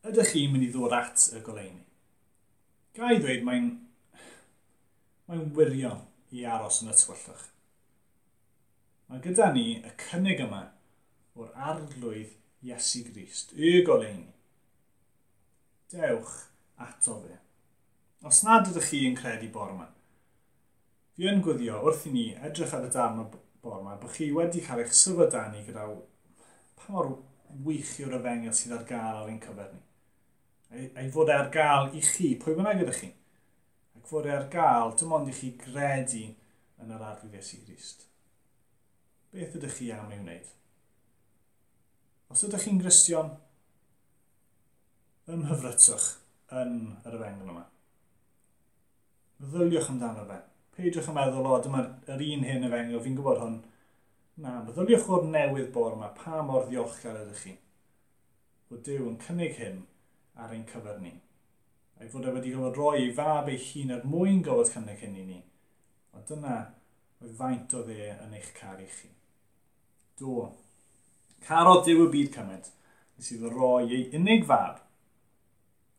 Ydych 0.10 0.34
chi'n 0.34 0.52
mynd 0.54 0.66
i 0.66 0.72
ddod 0.72 0.96
at 0.96 1.28
y 1.36 1.44
goleuni? 1.44 1.84
Gai 2.98 3.20
ddweud 3.20 3.46
mae'n 3.48 3.70
mae 5.30 5.46
wirion 5.56 6.02
i 6.36 6.46
aros 6.48 6.82
yn 6.84 6.92
y 6.92 6.98
tywyllwch. 6.98 7.46
Mae 9.10 9.22
gyda 9.24 9.52
ni 9.54 9.68
y 9.78 9.94
cynnig 10.04 10.42
yma 10.46 10.66
o'r 11.40 11.54
arglwydd 11.70 12.36
Iesu 12.66 13.06
Grist, 13.08 13.54
y 13.56 13.80
goleuni. 13.88 14.34
Dewch 15.90 16.34
ato 16.82 17.22
fe. 17.24 17.38
Os 18.28 18.42
nad 18.44 18.68
ydych 18.68 18.90
chi 18.92 19.06
yn 19.08 19.16
credu 19.18 19.48
bor 19.54 19.72
yma, 19.72 19.88
Fi 21.20 21.28
yn 21.28 21.42
gwyddio 21.44 21.82
wrth 21.84 22.06
i 22.08 22.14
ni 22.14 22.22
edrych 22.48 22.72
ar 22.78 22.86
y 22.88 22.90
darn 22.96 23.18
o 23.20 23.26
bor 23.60 23.82
yma 23.82 23.98
bod 24.00 24.14
chi 24.16 24.30
wedi 24.32 24.62
cael 24.64 24.80
eich 24.86 24.94
syfodani 24.96 25.66
gyda 25.66 25.82
pa 26.80 26.94
mor 26.94 27.10
wych 27.66 27.90
yw'r 28.00 28.14
yfengel 28.16 28.54
sydd 28.56 28.76
ar 28.78 28.86
gael 28.88 29.18
ar 29.18 29.28
ein 29.28 29.42
cyfer 29.44 29.74
ni. 29.74 29.82
Ei, 30.88 31.10
fod 31.12 31.28
e 31.28 31.34
ar 31.36 31.50
gael 31.52 31.90
i 32.00 32.04
chi, 32.06 32.30
pwy 32.40 32.54
bynnag 32.56 32.86
ydych 32.86 33.02
chi. 33.02 33.10
Ac 34.00 34.06
fod 34.08 34.30
e 34.30 34.32
ar 34.32 34.46
gael, 34.54 34.94
dim 34.96 35.12
ond 35.18 35.28
i 35.28 35.36
chi 35.36 35.50
gredu 35.60 36.22
yn 36.80 36.94
yr 36.96 37.04
arglwydd 37.10 37.36
Iesu 37.36 37.60
Grist. 37.66 38.06
Beth 39.34 39.58
ydych 39.60 39.76
chi 39.76 39.90
am 39.92 40.14
ei 40.16 40.22
wneud? 40.22 40.54
Os 42.32 42.46
ydych 42.48 42.64
chi'n 42.64 42.80
gristion, 42.80 43.34
ymhyfrytwch 45.28 46.08
yn 46.62 46.80
yr 47.04 47.20
yfengel 47.20 47.52
yma. 47.58 47.66
Meddyliwch 49.44 49.92
amdano 49.92 50.24
fe 50.32 50.40
peidiwch 50.80 51.10
yn 51.12 51.18
meddwl, 51.18 51.48
o, 51.50 51.58
dyma'r 51.64 52.22
un 52.26 52.46
hyn 52.48 52.68
efengyl, 52.68 53.02
fi'n 53.04 53.18
gwybod 53.18 53.42
hwn. 53.44 53.58
Na, 54.40 54.60
meddyliwch 54.64 55.10
o'r 55.12 55.26
newydd 55.28 55.72
bor 55.76 55.98
yma, 55.98 56.14
pa 56.16 56.40
mor 56.48 56.68
ddiolchgar 56.68 57.18
ydych 57.26 57.42
chi. 57.44 57.56
O 58.72 58.80
Dyw 58.86 59.10
yn 59.10 59.18
cynnig 59.20 59.58
hyn 59.60 59.82
ar 60.40 60.54
ein 60.56 60.64
cyfer 60.70 61.02
ni. 61.04 61.12
A'i 62.00 62.08
fod 62.12 62.28
e 62.30 62.32
wedi 62.32 62.54
gofod 62.54 62.80
roi 62.80 63.02
ei 63.02 63.14
fab 63.16 63.50
ei 63.52 63.60
hun 63.60 63.92
er 63.96 64.06
mwyn 64.08 64.44
gofod 64.46 64.72
cynnig 64.72 65.02
hyn 65.04 65.18
i 65.20 65.26
ni. 65.28 65.40
Ond 66.16 66.30
dyna 66.30 66.60
oedd 67.20 67.36
faint 67.42 67.76
o 67.76 67.84
dde 67.84 68.14
yn 68.14 68.38
eich 68.38 68.54
car 68.56 68.80
i 68.80 68.88
chi. 68.88 69.12
Do. 70.22 70.48
Caro 71.44 71.80
Dyw 71.84 72.06
y 72.06 72.14
byd 72.14 72.32
cymaint, 72.38 72.72
nes 73.18 73.34
iddo 73.36 73.52
roi 73.52 73.90
ei 73.90 74.06
unig 74.16 74.48
fab. 74.48 74.80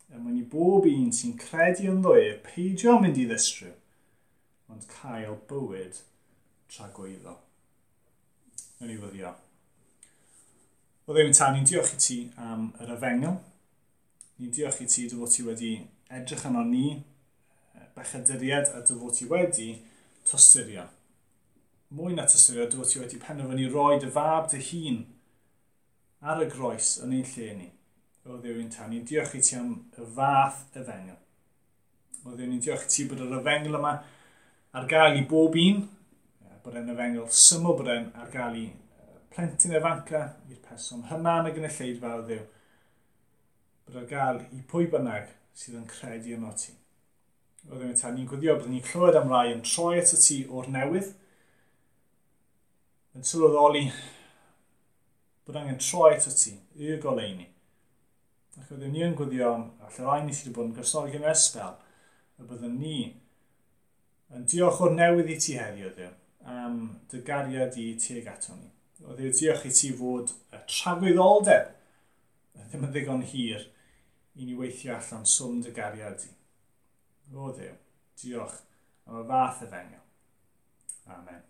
Er 0.09 0.23
mwyn 0.23 0.41
i 0.41 0.47
bob 0.55 0.89
un 0.89 1.13
sy'n 1.15 1.37
credu 1.41 1.91
ynddo 1.93 2.17
e 2.17 2.33
peidio 2.47 2.97
mynd 3.03 3.21
i 3.21 3.29
ddistryw 3.29 3.77
ond 4.71 4.89
cael 4.91 5.37
bywyd 5.51 6.01
tra 6.71 6.89
gweiddo. 6.95 7.37
Yn 8.81 8.93
ei 8.93 8.99
fyddio. 9.01 9.35
O 11.11 11.15
ddim 11.15 11.33
tan, 11.35 11.57
ni'n 11.57 11.67
diolch 11.67 11.95
i 11.97 12.01
ti 12.01 12.19
am 12.39 12.69
yr 12.81 12.93
efengel. 12.95 13.39
Ni'n 14.39 14.53
diolch 14.55 14.81
i 14.85 14.87
ti 14.89 15.09
dy 15.11 15.17
fod 15.19 15.33
ti 15.35 15.45
wedi 15.47 15.73
edrych 16.11 16.47
yno 16.49 16.63
ni, 16.69 16.85
bechadyried 17.97 18.71
a 18.77 18.83
dy 18.87 18.99
fod 19.01 19.17
ti 19.17 19.27
wedi 19.31 19.71
tostyrio. 20.29 20.87
Mwy 21.97 22.15
na 22.15 22.29
tostyrio, 22.31 22.69
dy 22.71 22.79
fod 22.79 22.93
ti 22.93 23.03
wedi 23.03 23.19
penderfynu 23.23 23.67
roi 23.75 23.99
dy 23.99 24.13
fab 24.15 24.47
dy 24.53 24.63
hun 24.69 25.03
ar 26.21 26.45
y 26.45 26.47
groes 26.53 26.95
yn 27.03 27.17
ein 27.19 27.27
lle 27.35 27.51
ni. 27.59 27.69
O 28.29 28.39
ddewi'n 28.39 28.71
tan, 28.71 28.93
ni'n 28.93 29.07
diolch 29.09 29.35
i 29.35 29.43
ti 29.43 29.59
am 29.59 29.75
y 29.97 30.07
fath 30.15 30.63
efengel. 30.79 31.19
O 32.23 32.37
ni'n 32.37 32.63
diolch 32.63 32.87
i 32.87 32.95
ti 32.95 33.09
bod 33.11 33.25
yr 33.27 33.39
efengel 33.41 33.81
yma 33.81 33.97
ar 34.73 34.87
gael 34.87 35.19
i 35.19 35.25
bob 35.27 35.57
un, 35.59 35.83
bod 36.65 36.77
e'n 36.79 36.93
efengol 36.93 37.31
syml 37.35 37.77
bod 37.79 37.89
e'n 37.91 38.11
ar 38.21 38.29
gael 38.31 38.59
i 38.61 38.67
plentyn 39.35 39.75
efanca 39.79 40.21
i'r 40.51 40.61
person 40.67 41.07
hynna 41.11 41.39
yn 41.41 41.49
y 41.51 41.55
gynulleidfa 41.57 42.13
o 42.19 42.27
ddew, 42.27 42.45
bod 43.87 43.99
ar 44.03 44.11
gael 44.11 44.43
i 44.55 44.61
pwy 44.71 44.87
bynnag 44.93 45.33
sydd 45.57 45.81
yn 45.81 45.89
credu 45.91 46.37
yno 46.37 46.53
ti. 46.59 46.77
Oedden 47.69 47.91
ni'n 47.91 47.99
tan 47.99 48.15
ni'n 48.17 48.29
gwyddio, 48.31 48.55
bod 48.61 48.71
ni'n 48.73 48.85
clywed 48.87 49.19
am 49.19 49.33
rai 49.33 49.51
yn 49.53 49.65
troi 49.67 49.99
at 50.01 50.15
y 50.15 50.21
ti 50.23 50.39
o'r 50.49 50.71
newydd, 50.73 51.11
yn 53.19 53.27
sylweddoli 53.27 53.89
bod 55.47 55.59
angen 55.59 55.81
troi 55.83 56.13
at 56.15 56.29
y 56.31 56.37
ti, 56.37 56.55
y 56.79 57.01
goleini. 57.03 57.49
Ac 58.61 58.71
oedden 58.71 58.95
ni 58.95 59.03
yn 59.07 59.19
gwyddio 59.19 59.51
am, 59.51 59.67
allai 59.87 60.07
rai 60.07 60.21
ni 60.25 60.37
sydd 60.37 60.53
wedi 60.53 60.57
bod 60.61 60.71
yn 60.71 60.79
gysnogi 60.79 61.19
yn 61.19 61.29
esbel, 61.33 61.75
y 62.39 62.47
byddwn 62.47 62.79
ni 62.79 62.97
Yn 64.31 64.47
diolch 64.47 64.81
o'r 64.85 64.95
newydd 64.95 65.31
i 65.33 65.37
ti 65.43 65.57
heddiw, 65.59 65.91
Ddew, 65.97 66.11
am 66.47 66.79
dy 67.11 67.23
gariad 67.27 67.79
i 67.83 67.89
tuag 67.99 68.31
ato 68.31 68.55
ni. 68.55 68.71
O 69.03 69.17
Ddew, 69.17 69.33
diolch 69.35 69.67
i 69.67 69.75
ti 69.75 69.91
fod 69.99 70.31
y 70.55 70.63
tragwyddoldeb, 70.71 71.73
ddim 72.61 72.87
yn 72.87 72.95
ddigon 72.95 73.27
hir, 73.33 73.67
i 74.39 74.47
ni 74.47 74.55
weithio 74.59 74.95
allan 74.97 75.27
swm 75.27 75.59
dy 75.67 75.75
gariad 75.75 76.27
i. 76.29 76.33
O 77.35 77.51
Ddew, 77.51 77.75
diolch 78.23 78.59
am 79.11 79.25
y 79.25 79.29
fath 79.33 79.65
y 79.67 79.73
fengel. 79.75 80.05
Amen. 81.11 81.50